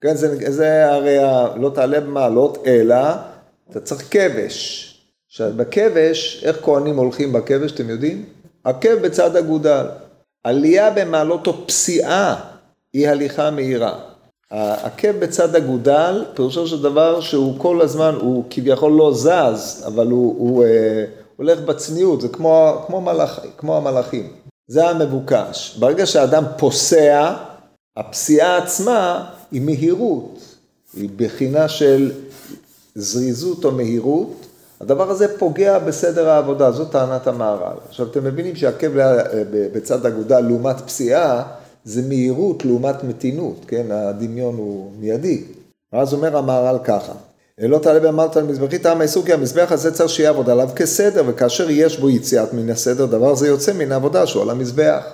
כן, 0.00 0.14
זה, 0.14 0.52
זה 0.52 0.92
הרי 0.92 1.16
לא 1.60 1.70
תעלה 1.74 2.00
במעלות, 2.00 2.58
אלא 2.66 2.96
אתה 3.70 3.80
צריך 3.80 4.08
כבש. 4.10 4.86
עכשיו, 5.28 5.50
בכבש, 5.56 6.44
איך 6.44 6.56
כהנים 6.62 6.96
הולכים 6.96 7.32
בכבש, 7.32 7.72
אתם 7.72 7.90
יודעים? 7.90 8.24
עקב 8.64 8.94
בצד 8.94 9.36
אגודל. 9.36 9.86
עלייה 10.44 10.90
במעלות 10.90 11.46
או 11.46 11.66
פסיעה 11.66 12.40
היא 12.92 13.08
הליכה 13.08 13.50
מהירה. 13.50 13.98
העקב 14.50 15.10
בצד 15.10 15.56
אגודל, 15.56 16.24
פירושו 16.34 16.66
של 16.66 16.82
דבר 16.82 17.20
שהוא 17.20 17.58
כל 17.58 17.80
הזמן, 17.80 18.14
הוא 18.20 18.44
כביכול 18.50 18.92
לא 18.92 19.12
זז, 19.14 19.84
אבל 19.86 20.06
הוא, 20.06 20.34
הוא 20.38 20.64
אה, 20.64 21.04
הולך 21.36 21.60
בצניעות, 21.60 22.20
זה 22.20 22.28
כמו, 22.28 22.82
כמו, 22.86 23.00
מלאכ, 23.00 23.40
כמו 23.56 23.76
המלאכים. 23.76 24.32
זה 24.68 24.88
המבוקש. 24.88 25.76
ברגע 25.78 26.06
שאדם 26.06 26.44
פוסע, 26.58 27.34
הפסיעה 27.96 28.56
עצמה 28.56 29.30
היא 29.52 29.60
מהירות, 29.60 30.38
היא 30.94 31.08
בחינה 31.16 31.68
של 31.68 32.12
זריזות 32.94 33.64
או 33.64 33.72
מהירות, 33.72 34.46
הדבר 34.80 35.10
הזה 35.10 35.38
פוגע 35.38 35.78
בסדר 35.78 36.28
העבודה, 36.28 36.72
זאת 36.72 36.92
טענת 36.92 37.26
המהר"ל. 37.26 37.76
עכשיו 37.88 38.06
אתם 38.06 38.24
מבינים 38.24 38.56
שעקב 38.56 38.90
בצד 39.50 40.06
אגודה 40.06 40.40
לעומת 40.40 40.76
פסיעה, 40.86 41.42
זה 41.84 42.02
מהירות 42.02 42.64
לעומת 42.64 43.04
מתינות, 43.04 43.64
כן? 43.68 43.86
הדמיון 43.90 44.54
הוא 44.54 44.90
מיידי. 45.00 45.42
ואז 45.92 46.12
אומר 46.12 46.36
המהר"ל 46.36 46.78
ככה, 46.84 47.12
לא 47.58 47.78
תעלה 47.78 48.00
במעלת 48.00 48.36
על 48.36 48.44
מזבחי 48.44 48.78
טעם 48.78 49.00
האיסור 49.00 49.24
כי 49.24 49.32
המזבח 49.32 49.72
הזה 49.72 49.92
צריך 49.92 50.10
שיהיה 50.10 50.30
עבודה 50.30 50.52
עליו 50.52 50.68
כסדר, 50.76 51.22
וכאשר 51.26 51.70
יש 51.70 51.98
בו 51.98 52.10
יציאת 52.10 52.52
מן 52.52 52.70
הסדר, 52.70 53.06
דבר 53.06 53.34
זה 53.34 53.48
יוצא 53.48 53.72
מן 53.72 53.92
העבודה 53.92 54.26
שהוא 54.26 54.42
על 54.42 54.50
המזבח. 54.50 55.04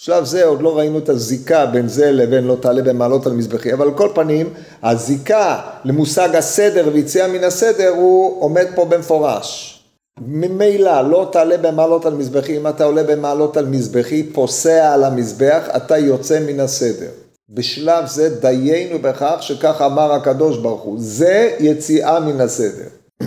בשלב 0.00 0.24
זה 0.24 0.44
עוד 0.44 0.62
לא 0.62 0.78
ראינו 0.78 0.98
את 0.98 1.08
הזיקה 1.08 1.66
בין 1.66 1.88
זה 1.88 2.12
לבין 2.12 2.44
לא 2.44 2.56
תעלה 2.60 2.82
במעלות 2.82 3.26
על 3.26 3.32
מזבחי, 3.32 3.72
אבל 3.72 3.86
על 3.86 3.94
כל 3.94 4.08
פנים, 4.14 4.50
הזיקה 4.82 5.60
למושג 5.84 6.36
הסדר 6.36 6.88
ויציאה 6.92 7.28
מן 7.28 7.44
הסדר 7.44 7.88
הוא 7.88 8.42
עומד 8.42 8.66
פה 8.74 8.84
במפורש. 8.84 9.74
ממילא 10.20 11.10
לא 11.10 11.28
תעלה 11.32 11.56
במעלות 11.56 12.06
על 12.06 12.14
מזבחי, 12.14 12.56
אם 12.56 12.66
אתה 12.68 12.84
עולה 12.84 13.02
במעלות 13.02 13.56
על 13.56 13.66
מזבחי, 13.66 14.22
פוסע 14.22 14.92
על 14.92 15.04
המזבח, 15.04 15.62
אתה 15.76 15.98
יוצא 15.98 16.40
מן 16.40 16.60
הסדר. 16.60 17.10
בשלב 17.50 18.06
זה 18.06 18.40
דיינו 18.40 18.98
בכך 18.98 19.36
שכך 19.40 19.82
אמר 19.86 20.12
הקדוש 20.12 20.58
ברוך 20.58 20.82
הוא, 20.82 20.96
זה 20.98 21.56
יציאה 21.60 22.20
מן 22.20 22.40
הסדר. 22.40 22.88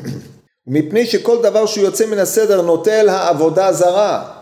מפני 0.67 1.05
שכל 1.05 1.38
דבר 1.43 1.65
שהוא 1.65 1.86
יוצא 1.86 2.05
מן 2.05 2.19
הסדר 2.19 2.62
נוטה 2.62 2.91
אל 2.91 3.10
העבודה 3.10 3.73
זרה. 3.73 4.40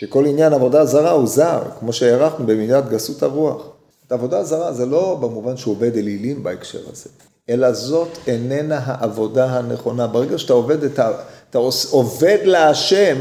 שכל 0.00 0.26
עניין 0.26 0.52
עבודה 0.52 0.84
זרה 0.84 1.10
הוא 1.10 1.26
זר, 1.26 1.62
כמו 1.78 1.92
שהערכנו 1.92 2.46
במדינת 2.46 2.88
גסות 2.88 3.22
הרוח. 3.22 3.62
את 4.06 4.12
עבודה 4.12 4.44
זרה 4.44 4.72
זה 4.72 4.86
לא 4.86 5.18
במובן 5.20 5.56
שהוא 5.56 5.74
עובד 5.74 5.96
אלילים 5.96 6.42
בהקשר 6.42 6.78
הזה, 6.92 7.10
אלא 7.48 7.72
זאת 7.72 8.08
איננה 8.26 8.80
העבודה 8.84 9.46
הנכונה. 9.46 10.06
ברגע 10.06 10.38
שאתה 10.38 10.52
עובד, 10.52 10.84
את 10.84 10.98
ה... 10.98 11.10
אתה 11.50 11.58
עובד 11.90 12.38
להשם 12.44 13.16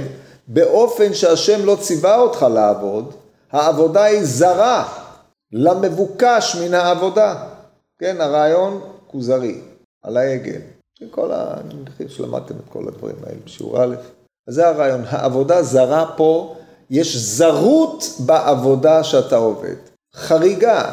באופן 0.47 1.13
שהשם 1.13 1.65
לא 1.65 1.77
ציווה 1.81 2.19
אותך 2.19 2.45
לעבוד, 2.53 3.13
העבודה 3.51 4.03
היא 4.03 4.23
זרה 4.23 4.87
למבוקש 5.51 6.55
מן 6.61 6.73
העבודה. 6.73 7.45
כן, 7.99 8.21
הרעיון 8.21 8.81
כוזרי, 9.07 9.61
על 10.03 10.17
העגל. 10.17 10.61
כל 11.11 11.31
ה... 11.31 11.53
אני 11.61 11.91
חושב 11.91 12.09
שלמדתם 12.09 12.55
את 12.55 12.69
כל 12.69 12.87
הדברים 12.87 13.15
האלה 13.23 13.37
בשיעור 13.45 13.83
א'. 13.83 13.95
אז 14.47 14.55
זה 14.55 14.67
הרעיון. 14.67 15.01
העבודה 15.07 15.63
זרה 15.63 16.13
פה 16.17 16.55
יש 16.89 17.17
זרות 17.17 18.05
בעבודה 18.19 19.03
שאתה 19.03 19.35
עובד, 19.35 19.75
חריגה. 20.15 20.83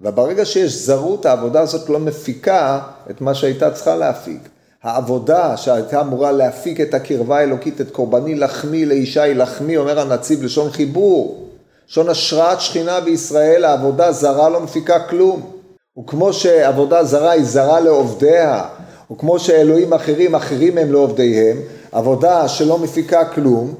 וברגע 0.00 0.44
שיש 0.44 0.72
זרות, 0.72 1.26
העבודה 1.26 1.60
הזאת 1.60 1.88
לא 1.88 1.98
מפיקה 1.98 2.80
את 3.10 3.20
מה 3.20 3.34
שהייתה 3.34 3.70
צריכה 3.70 3.96
להפיק. 3.96 4.48
העבודה 4.82 5.56
שהייתה 5.56 6.00
אמורה 6.00 6.32
להפיק 6.32 6.80
את 6.80 6.94
הקרבה 6.94 7.38
האלוקית, 7.38 7.80
את 7.80 7.90
קורבני 7.90 8.34
לחמי 8.34 8.86
לאישי 8.86 9.34
לחמי, 9.34 9.76
אומר 9.76 10.00
הנציב 10.00 10.42
לשון 10.42 10.70
חיבור. 10.70 11.48
לשון 11.88 12.08
השראת 12.08 12.60
שכינה 12.60 13.00
בישראל, 13.00 13.64
העבודה 13.64 14.12
זרה 14.12 14.48
לא 14.48 14.60
מפיקה 14.60 15.00
כלום. 15.00 15.50
וכמו 15.98 16.32
שעבודה 16.32 17.04
זרה 17.04 17.30
היא 17.30 17.44
זרה 17.44 17.80
לעובדיה, 17.80 18.64
וכמו 19.12 19.38
שאלוהים 19.38 19.92
אחרים, 19.92 20.34
אחרים 20.34 20.78
הם 20.78 20.92
לעובדיהם, 20.92 21.56
עבודה 21.92 22.48
שלא 22.48 22.78
מפיקה 22.78 23.24
כלום, 23.24 23.74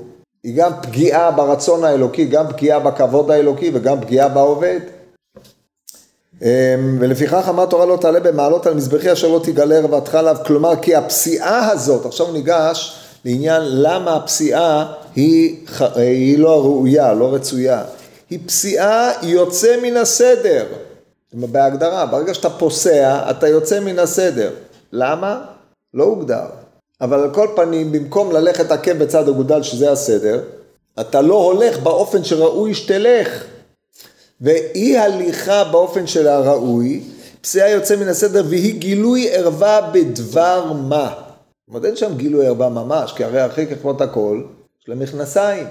היא 0.45 0.57
גם 0.57 0.73
פגיעה 0.83 1.31
ברצון 1.31 1.85
האלוקי, 1.85 2.25
גם 2.25 2.49
פגיעה 2.49 2.79
בכבוד 2.79 3.31
האלוקי 3.31 3.71
וגם 3.75 4.01
פגיעה 4.01 4.29
בעובד. 4.29 4.81
אמ, 6.43 6.99
ולפיכך 7.01 7.49
אמר 7.49 7.67
תורה 7.67 7.87
לא 7.87 7.99
תעלה 8.01 8.21
במעלות 8.21 8.67
על 8.67 8.75
מזבחי 8.75 9.13
אשר 9.13 9.29
לא 9.29 9.41
תגלה 9.45 9.81
רווחתך 9.81 10.15
עליו, 10.15 10.37
כלומר 10.47 10.77
כי 10.83 10.95
הפסיעה 10.95 11.71
הזאת, 11.71 12.07
עכשיו 12.07 12.33
ניגש 12.33 12.99
לעניין 13.25 13.63
למה 13.65 14.17
הפסיעה 14.17 14.93
היא, 15.15 15.67
היא 15.95 16.39
לא 16.39 16.61
ראויה, 16.61 17.13
לא 17.13 17.35
רצויה. 17.35 17.85
היא 18.31 18.39
פסיעה 18.47 19.13
יוצא 19.23 19.77
מן 19.83 19.97
הסדר. 19.97 20.67
בהגדרה, 21.33 22.07
ברגע 22.07 22.35
שאתה 22.35 22.51
פוסע, 22.51 23.31
אתה 23.31 23.49
יוצא 23.49 23.81
מן 23.81 23.99
הסדר. 23.99 24.51
למה? 24.93 25.45
לא 25.95 26.05
הוגדר. 26.05 26.62
אבל 27.03 27.21
על 27.21 27.35
כל 27.35 27.49
פנים, 27.57 27.93
במקום 27.93 28.33
ללכת 28.33 28.71
עקב 28.71 28.93
בצד 28.93 29.29
אגודל, 29.29 29.63
שזה 29.63 29.93
הסדר, 29.93 30.43
אתה 31.01 31.21
לא 31.21 31.35
הולך 31.35 31.79
באופן 31.79 32.25
שראוי 32.25 32.75
שתלך. 32.75 33.45
ואי 34.41 34.99
הליכה 34.99 35.65
באופן 35.65 36.07
של 36.07 36.29
הראוי, 36.29 37.03
פסיעה 37.41 37.71
יוצא 37.71 37.97
מן 37.97 38.09
הסדר 38.09 38.45
והיא 38.49 38.81
גילוי 38.81 39.31
ערווה 39.31 39.91
בדבר 39.93 40.73
מה. 40.73 41.15
זאת 41.15 41.69
אומרת, 41.69 41.85
אין 41.85 41.97
שם 41.97 42.17
גילוי 42.17 42.47
ערווה 42.47 42.69
ממש, 42.69 43.13
כי 43.13 43.25
הרי 43.25 43.47
אחרי 43.47 43.67
ככבות 43.67 44.01
הכל, 44.01 44.43
יש 44.83 44.89
לה 44.89 44.95
מכנסיים. 44.95 45.67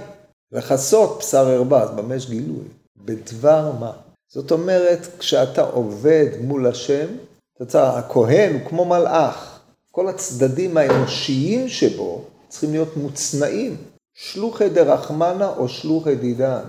לכסות 0.52 1.18
בשר 1.20 1.48
ערווה, 1.48 1.84
אז 1.84 1.90
במה 1.90 2.16
יש 2.16 2.30
גילוי? 2.30 2.64
בדבר 2.98 3.72
מה. 3.80 3.92
זאת 4.34 4.52
אומרת, 4.52 5.08
כשאתה 5.20 5.62
עובד 5.62 6.28
מול 6.42 6.68
השם, 6.68 7.08
אתה 7.56 7.66
צריך, 7.66 7.94
הכהן 7.96 8.54
הוא 8.54 8.70
כמו 8.70 8.86
מלאך. 8.86 9.51
כל 9.92 10.08
הצדדים 10.08 10.78
האנושיים 10.78 11.70
שבו 11.70 12.22
צריכים 12.50 12.72
להיות 12.72 12.98
מוצנעים. 12.98 13.78
שלוחי 14.14 14.70
דרחמנה 14.70 15.50
או 15.58 15.70
שלוחי 15.70 16.16
דידן. 16.16 16.64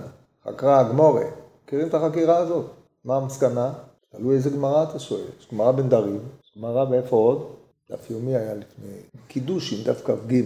חקרה 0.47 0.79
הגמורה. 0.79 1.25
מכירים 1.65 1.87
את 1.87 1.93
החקירה 1.93 2.37
הזאת? 2.37 2.65
מה 3.05 3.17
המסקנה? 3.17 3.73
תלוי 4.11 4.35
איזה 4.35 4.49
גמרא 4.49 4.83
אתה 4.83 4.99
שואל. 4.99 5.25
יש 5.39 5.47
גמרא 5.53 5.71
בן 5.71 5.89
דרים, 5.89 6.19
יש 6.43 6.57
גמרא 6.57 6.85
ואיפה 6.89 7.15
עוד? 7.15 7.47
דף 7.91 8.11
יומי 8.11 8.35
היה 8.35 8.53
לפני 8.53 8.93
קידוש 9.27 9.73
עם 9.73 9.83
דף 9.83 10.01
כ"ג. 10.05 10.41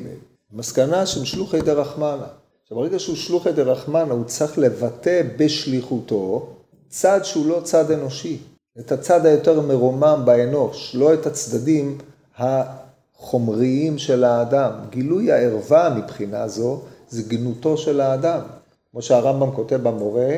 מסקנה 0.52 1.06
של 1.06 1.26
שלוחי 1.26 1.62
דרחמנה. 1.62 2.28
עכשיו, 2.64 2.78
ברגע 2.78 3.00
שהוא 3.00 3.16
שלוחי 3.16 3.52
דרחמנה, 3.52 4.14
הוא 4.14 4.26
צריך 4.26 4.58
לבטא 4.58 5.22
בשליחותו 5.38 6.48
צד 6.90 7.20
שהוא 7.24 7.46
לא 7.46 7.62
צד 7.64 7.92
אנושי. 7.92 8.38
את 8.80 8.92
הצד 8.92 9.26
היותר 9.26 9.62
מרומם 9.62 10.22
באנוש, 10.26 10.96
לא 10.96 11.14
את 11.14 11.26
הצדדים 11.26 11.98
החומריים 12.38 13.98
של 13.98 14.24
האדם. 14.24 14.72
גילוי 14.90 15.32
הערווה 15.32 15.90
מבחינה 15.98 16.48
זו, 16.48 16.82
זה 17.10 17.24
גנותו 17.24 17.78
של 17.78 18.02
האדם. 18.02 18.42
כמו 18.92 19.02
שהרמב"ם 19.02 19.52
כותב 19.52 19.76
במורה, 19.76 20.38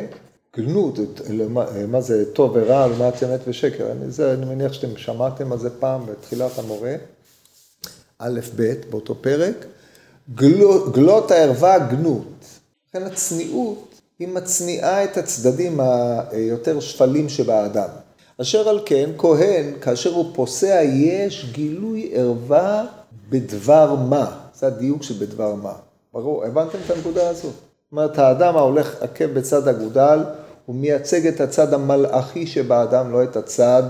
גנות, 0.58 1.00
מה 1.88 2.02
זה 2.02 2.34
טוב 2.34 2.52
ורע, 2.56 2.88
לעומת 2.88 3.24
אמת 3.24 3.40
ושקר. 3.48 3.92
אני, 3.92 4.12
זה, 4.12 4.34
אני 4.34 4.46
מניח 4.46 4.74
שאתם 4.74 4.98
שמעתם 4.98 5.52
על 5.52 5.60
זה 5.60 5.70
פעם 5.80 6.06
בתחילת 6.06 6.60
המורה, 6.60 6.96
א', 8.20 8.40
ב', 8.56 8.74
באותו 8.90 9.16
פרק. 9.22 9.66
גלות, 10.36 10.94
גלות 10.94 11.32
הערווה 11.32 11.80
גנות. 11.80 12.46
לכן 12.90 13.04
הצניעות 13.04 14.02
היא 14.20 14.28
מצניעה 14.28 15.04
את 15.04 15.18
הצדדים 15.18 15.80
היותר 16.32 16.80
שפלים 16.80 17.30
שבאדם. 17.30 17.90
אשר 18.42 18.70
על 18.70 18.80
כן, 18.86 19.10
כהן, 19.18 19.74
כאשר 19.82 20.14
הוא 20.14 20.26
פוסע, 20.36 20.82
יש 20.84 21.52
גילוי 21.52 22.12
ערווה 22.14 22.86
בדבר 23.30 23.96
מה. 23.96 24.40
זה 24.54 24.68
הדיוק 24.68 25.04
של 25.04 25.14
בדבר 25.14 25.56
מה. 25.56 25.74
ברור, 26.14 26.46
הבנתם 26.46 26.78
את 26.86 26.92
הנקודה 26.92 27.30
הזאת? 27.30 27.44
זאת 27.44 27.92
אומרת, 27.92 28.18
האדם 28.18 28.58
ההולך 28.58 29.02
עקב 29.02 29.26
בצד 29.26 29.68
אגודל, 29.68 30.20
הוא 30.66 30.76
מייצג 30.76 31.28
את 31.28 31.42
הצד 31.42 31.74
המלאכי 31.74 32.48
שבאדם, 32.48 33.12
לא 33.12 33.24
את 33.24 33.36
הצד 33.36 33.84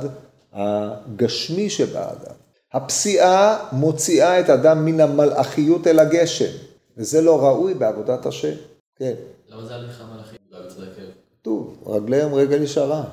הגשמי 0.54 1.70
שבאדם. 1.70 2.36
הפסיעה 2.74 3.68
מוציאה 3.72 4.40
את 4.40 4.50
האדם 4.50 4.86
מן 4.86 5.00
המלאכיות 5.00 5.88
אל 5.88 6.00
הגשם, 6.00 6.52
וזה 6.98 7.22
לא 7.22 7.46
ראוי 7.46 7.74
בעבודת 7.74 8.26
השם. 8.26 8.56
כן. 8.96 9.14
למה 9.50 9.66
זה 9.66 9.76
הליכה 9.76 10.04
מלאכית? 10.14 10.40
לא. 10.52 10.60
כתוב, 11.42 11.84
רגליהם 11.86 12.34
רגל 12.34 12.62
ישרה. 12.62 13.04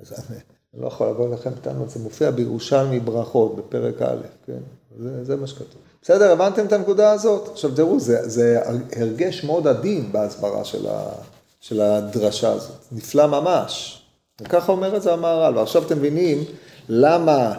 מורה. 0.00 0.40
אני 0.74 0.82
לא 0.82 0.86
יכול 0.86 1.08
לבוא 1.08 1.28
אליכם 1.28 1.50
בטענות, 1.50 1.90
זה 1.90 2.00
מופיע 2.00 2.30
בירושלמי 2.30 3.00
ברכות, 3.00 3.56
בפרק 3.56 4.02
א', 4.02 4.20
כן? 4.46 4.58
זה, 4.98 5.24
זה 5.24 5.36
מה 5.36 5.46
שכתוב. 5.46 5.80
בסדר, 6.02 6.32
הבנתם 6.32 6.66
את 6.66 6.72
הנקודה 6.72 7.12
הזאת? 7.12 7.48
עכשיו 7.52 7.74
תראו, 7.74 8.00
זה, 8.00 8.28
זה 8.28 8.60
הרגש 8.96 9.44
מאוד 9.44 9.66
עדין 9.66 10.12
בהסברה 10.12 10.64
של, 10.64 10.86
ה, 10.88 11.12
של 11.60 11.80
הדרשה 11.80 12.52
הזאת, 12.52 12.76
נפלא 12.92 13.26
ממש. 13.26 14.02
וככה 14.40 14.72
אומר 14.72 14.96
את 14.96 15.02
זה 15.02 15.12
המהר"ל, 15.12 15.58
ועכשיו 15.58 15.82
אתם 15.82 15.98
מבינים 15.98 16.44
למה 16.88 17.54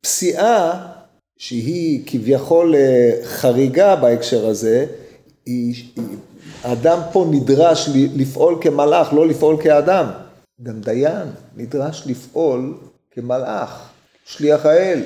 פסיעה, 0.00 0.86
שהיא 1.36 2.02
כביכול 2.06 2.74
אה, 2.74 3.10
חריגה 3.24 3.96
בהקשר 3.96 4.46
הזה, 4.46 4.86
היא, 5.46 5.74
היא, 5.96 6.04
האדם 6.62 6.98
פה 7.12 7.26
נדרש 7.30 7.88
לפעול 7.94 8.58
כמלאך, 8.60 9.12
לא 9.12 9.26
לפעול 9.28 9.62
כאדם. 9.62 10.06
גם 10.62 10.80
דיין 10.80 11.28
נדרש 11.56 12.02
לפעול 12.06 12.74
כמלאך, 13.10 13.88
שליח 14.24 14.66
האל, 14.66 15.02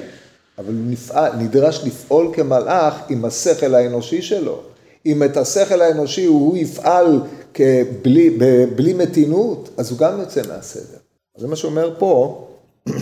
אבל 0.59 0.73
הוא 0.75 0.85
נפעל, 0.87 1.33
נדרש 1.33 1.81
לפעול 1.85 2.31
כמלאך 2.35 2.95
עם 3.09 3.25
השכל 3.25 3.75
האנושי 3.75 4.23
שלו. 4.23 4.61
אם 5.07 5.23
את 5.23 5.37
השכל 5.37 5.81
האנושי 5.83 6.25
הוא 6.25 6.57
יפעל 6.57 7.21
כבלי, 7.55 8.39
בלי 8.77 8.93
מתינות, 8.95 9.69
אז 9.77 9.91
הוא 9.91 9.99
גם 9.99 10.21
יוצא 10.21 10.43
מהסדר. 10.49 10.99
זה 11.37 11.49
מה 11.49 11.57
שאומר 11.57 11.95
פה, 11.99 12.47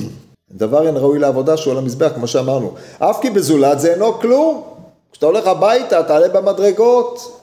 דבר 0.51 0.87
אין 0.87 0.97
ראוי 0.97 1.19
לעבודה 1.19 1.57
שהוא 1.57 1.73
על 1.73 1.79
המזבח, 1.79 2.13
כמו 2.15 2.27
שאמרנו. 2.27 2.75
אף 2.99 3.19
כי 3.23 3.31
בזולת 3.31 3.81
זה 3.81 3.93
אינו 3.93 4.21
כלום. 4.21 4.63
כשאתה 5.13 5.27
הולך 5.27 5.47
הביתה, 5.47 6.03
תעלה 6.03 6.29
במדרגות. 6.29 7.39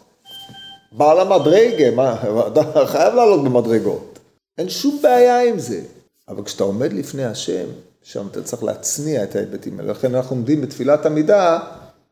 בעל 0.92 1.20
המדרגה, 1.20 1.92
מה, 1.92 2.16
אתה 2.48 2.86
חייב 2.86 3.16
לעלות 3.16 3.44
במדרגות. 3.44 4.19
אין 4.60 4.70
שום 4.70 5.00
בעיה 5.02 5.44
עם 5.44 5.60
זה. 5.60 5.82
אבל 6.30 6.44
כשאתה 6.44 6.64
עומד 6.64 6.94
לפני 6.94 7.26
השם, 7.26 7.66
שם 8.04 8.28
אתה 8.32 8.42
צריך 8.42 8.64
להצניע 8.64 9.24
את 9.24 9.36
ההיבטים 9.36 9.80
האלה. 9.80 9.92
לכן 9.92 10.16
אנחנו 10.16 10.36
עומדים 10.36 10.62
בתפילת 10.62 11.06
עמידה, 11.06 11.60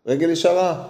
רגל 0.07 0.29
ישרה. 0.29 0.83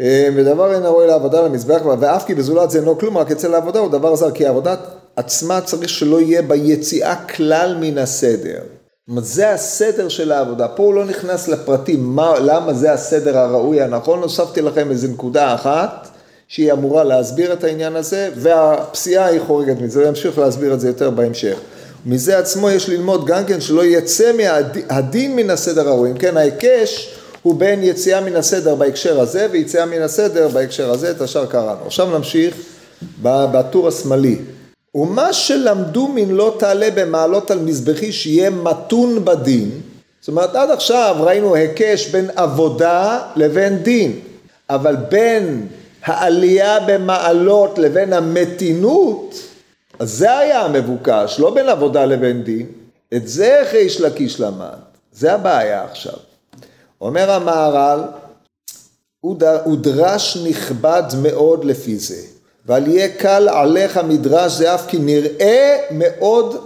אה, 0.00 0.28
ודבר 0.36 0.74
אין 0.74 0.82
הרואה 0.82 1.06
לעבודה 1.06 1.42
למזבח, 1.42 1.82
ואף 2.00 2.26
כי 2.26 2.34
בזולת 2.34 2.70
זה 2.70 2.78
אינו 2.78 2.98
כלום, 2.98 3.18
רק 3.18 3.30
אצל 3.30 3.54
העבודה 3.54 3.78
הוא 3.78 3.90
דבר 3.90 4.16
זר, 4.16 4.30
כי 4.30 4.46
העבודה 4.46 4.74
עצמה 5.16 5.60
צריך 5.60 5.88
שלא 5.88 6.20
יהיה 6.20 6.42
ביציאה 6.42 7.26
כלל 7.26 7.76
מן 7.80 7.98
הסדר. 7.98 8.58
זאת 8.58 9.08
אומרת, 9.08 9.24
זה 9.24 9.50
הסדר 9.50 10.08
של 10.08 10.32
העבודה. 10.32 10.68
פה 10.68 10.82
הוא 10.82 10.94
לא 10.94 11.04
נכנס 11.04 11.48
לפרטים, 11.48 12.04
מה, 12.04 12.34
למה 12.40 12.72
זה 12.72 12.92
הסדר 12.92 13.38
הראוי 13.38 13.82
הנכון, 13.82 14.22
הוספתי 14.22 14.62
לכם 14.62 14.90
איזה 14.90 15.08
נקודה 15.08 15.54
אחת. 15.54 16.08
שהיא 16.52 16.72
אמורה 16.72 17.04
להסביר 17.04 17.52
את 17.52 17.64
העניין 17.64 17.96
הזה, 17.96 18.30
והפסיעה 18.36 19.26
היא 19.26 19.40
חורגת 19.40 19.80
מזה, 19.80 20.04
ימשיך 20.04 20.38
להסביר 20.38 20.74
את 20.74 20.80
זה 20.80 20.88
יותר 20.88 21.10
בהמשך. 21.10 21.58
מזה 22.06 22.38
עצמו 22.38 22.70
יש 22.70 22.88
ללמוד 22.88 23.26
גם 23.26 23.44
כן 23.44 23.60
שלא 23.60 23.84
יצא 23.84 24.32
מהדין 24.36 25.36
מן 25.36 25.50
הסדר 25.50 25.88
הראוי, 25.88 26.10
אם 26.10 26.18
כן 26.18 26.36
ההיקש 26.36 27.14
הוא 27.42 27.54
בין 27.54 27.82
יציאה 27.82 28.20
מן 28.20 28.36
הסדר 28.36 28.74
בהקשר 28.74 29.20
הזה 29.20 29.46
ויציאה 29.50 29.86
מן 29.86 30.02
הסדר 30.02 30.48
בהקשר 30.48 30.90
הזה, 30.90 31.10
את 31.10 31.20
השאר 31.20 31.46
קראנו. 31.46 31.86
עכשיו 31.86 32.18
נמשיך 32.18 32.54
בטור 33.22 33.88
השמאלי. 33.88 34.36
ומה 34.94 35.32
שלמדו 35.32 36.08
מן 36.08 36.30
לא 36.30 36.56
תעלה 36.58 36.88
במעלות 36.94 37.50
על 37.50 37.58
מזבחי 37.58 38.12
שיהיה 38.12 38.50
מתון 38.50 39.24
בדין, 39.24 39.70
זאת 40.20 40.28
אומרת 40.28 40.56
עד 40.56 40.70
עכשיו 40.70 41.16
ראינו 41.20 41.54
היקש 41.54 42.08
בין 42.08 42.30
עבודה 42.36 43.20
לבין 43.36 43.76
דין, 43.82 44.20
אבל 44.70 44.96
בין 44.96 45.66
העלייה 46.04 46.80
במעלות 46.80 47.78
לבין 47.78 48.12
המתינות, 48.12 49.34
אז 49.98 50.10
זה 50.10 50.38
היה 50.38 50.60
המבוקש, 50.60 51.40
לא 51.40 51.54
בין 51.54 51.68
עבודה 51.68 52.04
לבין 52.04 52.42
דין. 52.42 52.66
את 53.14 53.28
זה 53.28 53.62
איש 53.72 54.00
לקיש 54.00 54.40
למד, 54.40 54.78
זה 55.12 55.32
הבעיה 55.32 55.84
עכשיו. 55.84 56.16
אומר 57.00 57.30
המהר"ל, 57.30 58.00
הוא 59.20 59.76
דרש 59.80 60.36
נכבד 60.36 61.02
מאוד 61.22 61.64
לפי 61.64 61.98
זה, 61.98 62.22
ועל 62.66 62.88
יהיה 62.88 63.08
קל 63.08 63.48
עליך 63.48 63.96
מדרש 63.96 64.52
זה 64.52 64.74
אף 64.74 64.86
כי 64.86 64.98
נראה 64.98 65.76
מאוד 65.90 66.56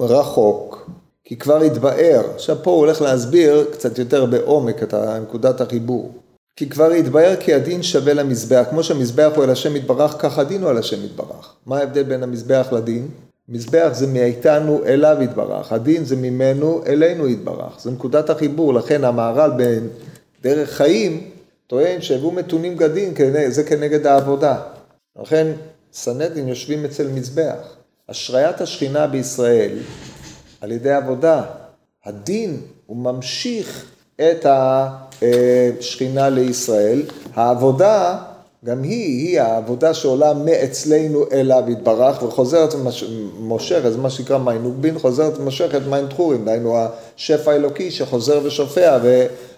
רחוק, 0.00 0.90
כי 1.24 1.36
כבר 1.36 1.62
התבאר. 1.62 2.22
עכשיו 2.34 2.56
פה 2.62 2.70
הוא 2.70 2.78
הולך 2.78 3.02
להסביר 3.02 3.66
קצת 3.72 3.98
יותר 3.98 4.26
בעומק 4.26 4.82
את 4.82 4.94
נקודת 4.94 5.60
החיבור. 5.60 6.12
כי 6.58 6.68
כבר 6.68 6.90
התבהר 6.90 7.36
כי 7.40 7.54
הדין 7.54 7.82
שווה 7.82 8.14
למזבח, 8.14 8.66
כמו 8.70 8.82
שהמזבח 8.82 9.32
הוא 9.34 9.44
על 9.44 9.50
השם 9.50 9.76
יתברך, 9.76 10.16
כך 10.18 10.38
הדין 10.38 10.62
הוא 10.62 10.70
על 10.70 10.78
השם 10.78 11.04
יתברך. 11.04 11.54
מה 11.66 11.78
ההבדל 11.78 12.02
בין 12.02 12.22
המזבח 12.22 12.68
לדין? 12.72 13.08
מזבח 13.48 13.88
זה 13.92 14.06
מאיתנו 14.06 14.84
אליו 14.86 15.16
יתברך, 15.20 15.72
הדין 15.72 16.04
זה 16.04 16.16
ממנו 16.16 16.82
אלינו 16.86 17.28
יתברך, 17.28 17.80
זו 17.80 17.90
נקודת 17.90 18.30
החיבור, 18.30 18.74
לכן 18.74 19.04
המהר"ל 19.04 19.50
בדרך 20.40 20.70
חיים 20.70 21.30
טוען 21.66 22.00
שהבאו 22.00 22.32
מתונים 22.32 22.76
גדין, 22.76 23.14
זה 23.48 23.64
כנגד 23.64 24.06
העבודה. 24.06 24.60
לכן 25.22 25.46
סנדין 25.92 26.48
יושבים 26.48 26.84
אצל 26.84 27.08
מזבח. 27.08 27.76
השריית 28.08 28.60
השכינה 28.60 29.06
בישראל 29.06 29.78
על 30.60 30.72
ידי 30.72 30.92
עבודה, 30.92 31.42
הדין 32.04 32.60
הוא 32.86 32.96
ממשיך 32.96 33.84
את 34.16 34.46
השכינה 35.22 36.28
לישראל, 36.28 37.02
העבודה 37.34 38.16
גם 38.64 38.82
היא, 38.82 39.28
היא 39.28 39.40
העבודה 39.40 39.94
שעולה 39.94 40.34
מאצלנו 40.34 41.24
אליו 41.32 41.62
יתברך 41.68 42.22
וחוזרת 42.22 42.74
ומושכת, 42.74 43.92
זה 43.92 43.98
מה 43.98 44.10
שנקרא 44.10 44.38
מיין 44.38 44.62
נוגבין, 44.62 44.98
חוזרת 44.98 45.38
ומשכת 45.38 45.80
מיין 45.88 46.06
תחורים, 46.06 46.44
דהיינו 46.44 46.76
השפע 47.16 47.52
האלוקי 47.52 47.90
שחוזר 47.90 48.40
ושופע 48.44 48.98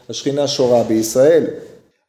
והשכינה 0.08 0.48
שורה 0.48 0.82
בישראל. 0.82 1.46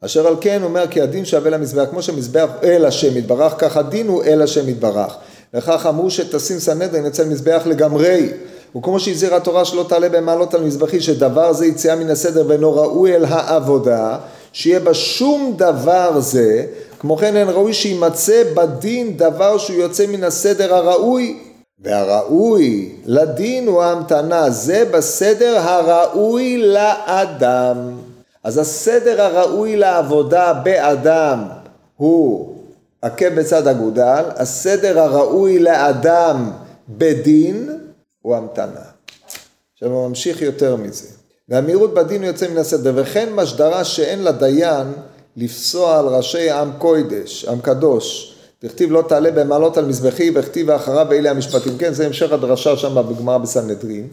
אשר 0.05 0.27
על 0.27 0.35
כן 0.41 0.63
אומר 0.63 0.87
כי 0.87 1.01
הדין 1.01 1.25
שווה 1.25 1.49
למזבח, 1.49 1.85
כמו 1.89 2.01
שמזבח 2.01 2.49
אל 2.63 2.85
השם 2.85 3.17
יתברך, 3.17 3.53
כך 3.57 3.77
הדין 3.77 4.07
הוא 4.07 4.23
אל 4.23 4.41
השם 4.41 4.69
יתברך. 4.69 5.15
וכך 5.53 5.85
אמרו 5.85 6.11
שתשים 6.11 6.59
סנהדרין 6.59 7.05
אצל 7.05 7.25
מזבח 7.25 7.61
לגמרי. 7.65 8.29
וכמו 8.75 8.99
שהזהירה 8.99 9.37
התורה 9.37 9.65
שלא 9.65 9.85
תעלה 9.89 10.09
במעלות 10.09 10.53
על 10.53 10.63
מזבחי, 10.63 11.01
שדבר 11.01 11.53
זה 11.53 11.65
יציאה 11.65 11.95
מן 11.95 12.09
הסדר 12.09 12.45
ואינו 12.47 12.75
ראוי 12.75 13.15
אל 13.15 13.25
העבודה, 13.25 14.17
שיהיה 14.53 14.79
בה 14.79 14.93
שום 14.93 15.53
דבר 15.57 16.19
זה, 16.19 16.65
כמו 16.99 17.17
כן 17.17 17.35
אין 17.35 17.49
ראוי 17.49 17.73
שימצא 17.73 18.43
בדין 18.55 19.17
דבר 19.17 19.57
שהוא 19.57 19.77
יוצא 19.77 20.07
מן 20.07 20.23
הסדר 20.23 20.75
הראוי, 20.75 21.39
והראוי 21.83 22.91
לדין 23.05 23.67
הוא 23.67 23.81
ההמתנה, 23.81 24.49
זה 24.49 24.85
בסדר 24.91 25.57
הראוי 25.59 26.57
לאדם. 26.57 27.77
אז 28.43 28.57
הסדר 28.57 29.21
הראוי 29.21 29.77
לעבודה 29.77 30.53
באדם 30.53 31.43
הוא 31.97 32.55
עקב 33.01 33.29
בצד 33.29 33.67
אגודל, 33.67 34.23
הסדר 34.35 34.99
הראוי 34.99 35.59
לאדם 35.59 36.51
בדין 36.89 37.80
הוא 38.21 38.35
המתנה. 38.35 38.81
עכשיו 39.73 39.89
הוא 39.89 40.07
ממשיך 40.07 40.41
יותר 40.41 40.75
מזה. 40.75 41.07
והמהירות 41.49 41.93
בדין 41.93 42.23
יוצא 42.23 42.47
מן 42.47 42.57
הסדר, 42.57 42.93
וכן 42.95 43.33
משדרה 43.33 43.83
שאין 43.83 44.23
לדיין 44.23 44.87
לפסוע 45.37 45.99
על 45.99 46.07
ראשי 46.07 46.49
עם 46.49 46.71
קוידש, 46.77 47.45
עם 47.45 47.61
קדוש. 47.61 48.35
תכתיב 48.59 48.91
לא 48.91 49.03
תעלה 49.07 49.31
במעלות 49.31 49.77
על 49.77 49.85
מזבחי, 49.85 50.31
וכתיב 50.35 50.71
אחריו 50.71 51.11
אלה 51.11 51.31
המשפטים. 51.31 51.77
כן, 51.77 51.93
זה 51.93 52.05
המשך 52.05 52.31
הדרשה 52.31 52.77
שם 52.77 52.95
בגמרא 53.09 53.37
בסנהדרין. 53.37 54.07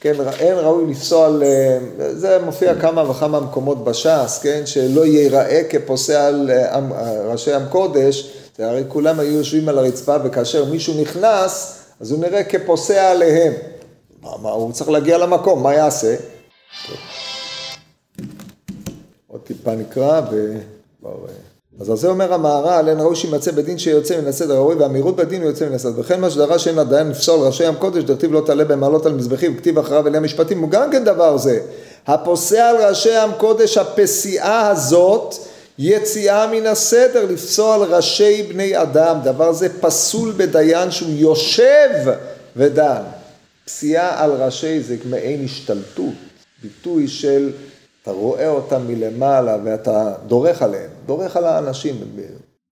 כן, 0.00 0.14
אין 0.38 0.56
ראוי 0.58 0.90
לפסוע 0.90 1.26
על, 1.26 1.42
אה, 1.42 1.78
זה 2.12 2.38
מופיע 2.44 2.74
כמה 2.74 3.10
וכמה 3.10 3.40
מקומות 3.40 3.84
בש"ס, 3.84 4.40
כן, 4.42 4.62
שלא 4.66 5.06
ייראה 5.06 5.62
כפוסע 5.70 6.26
על 6.26 6.50
אה, 6.50 6.76
עם, 6.76 6.92
אה, 6.92 7.32
ראשי 7.32 7.52
עם 7.52 7.62
קודש, 7.68 8.30
הרי 8.58 8.84
כולם 8.88 9.20
היו 9.20 9.32
יושבים 9.32 9.68
על 9.68 9.78
הרצפה 9.78 10.16
וכאשר 10.24 10.64
מישהו 10.64 11.00
נכנס, 11.00 11.78
אז 12.00 12.10
הוא 12.10 12.20
נראה 12.20 12.44
כפוסע 12.44 13.10
עליהם. 13.10 13.52
מה, 14.22 14.30
מה, 14.42 14.50
הוא 14.50 14.72
צריך 14.72 14.90
להגיע 14.90 15.18
למקום, 15.18 15.62
מה 15.62 15.74
יעשה? 15.74 16.16
עוד 19.26 19.40
טיפה 19.40 19.74
נקרא 19.74 20.20
וכבר... 20.20 21.16
אז 21.80 21.90
על 21.90 21.96
זה 21.96 22.08
אומר 22.08 22.34
המהר"ל, 22.34 22.88
אין 22.88 23.00
ראוי 23.00 23.16
שימצא 23.16 23.50
בדין 23.50 23.78
שיוצא 23.78 24.20
מן 24.20 24.26
הסדר 24.26 24.54
הראוי, 24.54 24.74
והמהירות 24.74 25.16
בדין 25.16 25.42
הוא 25.42 25.50
יוצא 25.50 25.68
מן 25.68 25.74
הסדר. 25.74 25.92
וכן 25.96 26.20
מה 26.20 26.30
שדרש 26.30 26.64
שאין 26.64 26.76
לדיין 26.76 27.10
לפסול 27.10 27.40
ראשי 27.40 27.64
ים 27.64 27.74
קודש, 27.74 28.04
דכתיב 28.04 28.32
לא 28.32 28.42
תעלה 28.46 28.64
במעלות 28.64 29.06
על 29.06 29.12
מזבחים, 29.12 29.54
וכתיב 29.56 29.78
אחריו 29.78 30.06
אלי 30.06 30.16
המשפטים, 30.16 30.60
הוא 30.62 30.70
גם 30.70 30.90
כן 30.90 31.04
דבר 31.04 31.36
זה. 31.36 31.60
הפוסע 32.06 32.68
על 32.68 32.76
ראשי 32.88 33.22
ים 33.22 33.30
קודש, 33.38 33.78
הפסיעה 33.78 34.68
הזאת, 34.68 35.34
יציאה 35.78 36.46
מן 36.46 36.66
הסדר, 36.66 37.26
לפסוע 37.32 37.74
על 37.74 37.82
ראשי 37.82 38.42
בני 38.42 38.82
אדם, 38.82 39.18
דבר 39.24 39.52
זה 39.52 39.80
פסול 39.80 40.32
בדיין 40.36 40.90
שהוא 40.90 41.10
יושב 41.16 41.90
ודן. 42.56 43.02
פסיעה 43.64 44.24
על 44.24 44.30
ראשי 44.30 44.80
זה 44.80 44.96
מעין 45.04 45.44
השתלטות, 45.44 46.14
ביטוי 46.62 47.08
של 47.08 47.52
אתה 48.02 48.14
רואה 48.14 48.48
אותם 48.48 48.82
מלמעלה 48.86 49.56
ואתה 49.64 50.14
דורך 50.26 50.62
עליהם, 50.62 50.90
דורך 51.06 51.36
על 51.36 51.44
האנשים. 51.44 51.94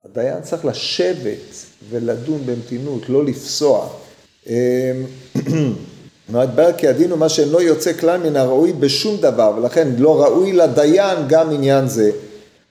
הדיין 0.05 0.42
צריך 0.42 0.64
לשבת 0.64 1.55
ולדון 1.90 2.42
במתינות, 2.46 3.09
לא 3.09 3.24
לפסוע. 3.24 3.88
מתברר 6.28 6.72
כי 6.78 6.88
הדין 6.88 7.11
הוא 7.11 7.18
מה 7.18 7.28
שאינו 7.28 7.61
יוצא 7.61 7.92
כלל 7.92 8.20
מן 8.20 8.36
הראוי 8.36 8.72
בשום 8.72 9.16
דבר, 9.16 9.52
ולכן 9.57 9.88
לא 9.98 10.22
ראוי 10.22 10.52
לדיין 10.52 11.18
גם 11.28 11.50
עניין 11.50 11.88
זה. 11.88 12.11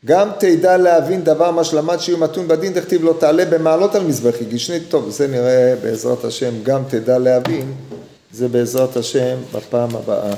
גם 0.06 0.30
תדע 0.40 0.78
להבין 0.78 1.24
דבר 1.24 1.52
מה 1.52 1.64
שלמד 1.64 2.00
שיהיו 2.00 2.18
מתון 2.18 2.48
בדין, 2.48 2.74
תכתיב 2.74 3.04
לא 3.04 3.16
תעלה 3.20 3.46
במעלות 3.46 3.96
על 3.96 4.04
מזבחי 4.04 4.46
גישני, 4.46 4.80
טוב, 4.80 5.10
זה 5.10 5.28
נראה 5.28 5.76
בעזרת 5.84 6.26
השם, 6.26 6.54
גם 6.64 6.82
תדע 6.88 7.18
להבין, 7.18 7.74
זה 8.32 8.48
בעזרת 8.48 8.98
השם 8.98 9.38
בפעם 9.54 9.96
הבאה. 9.96 10.34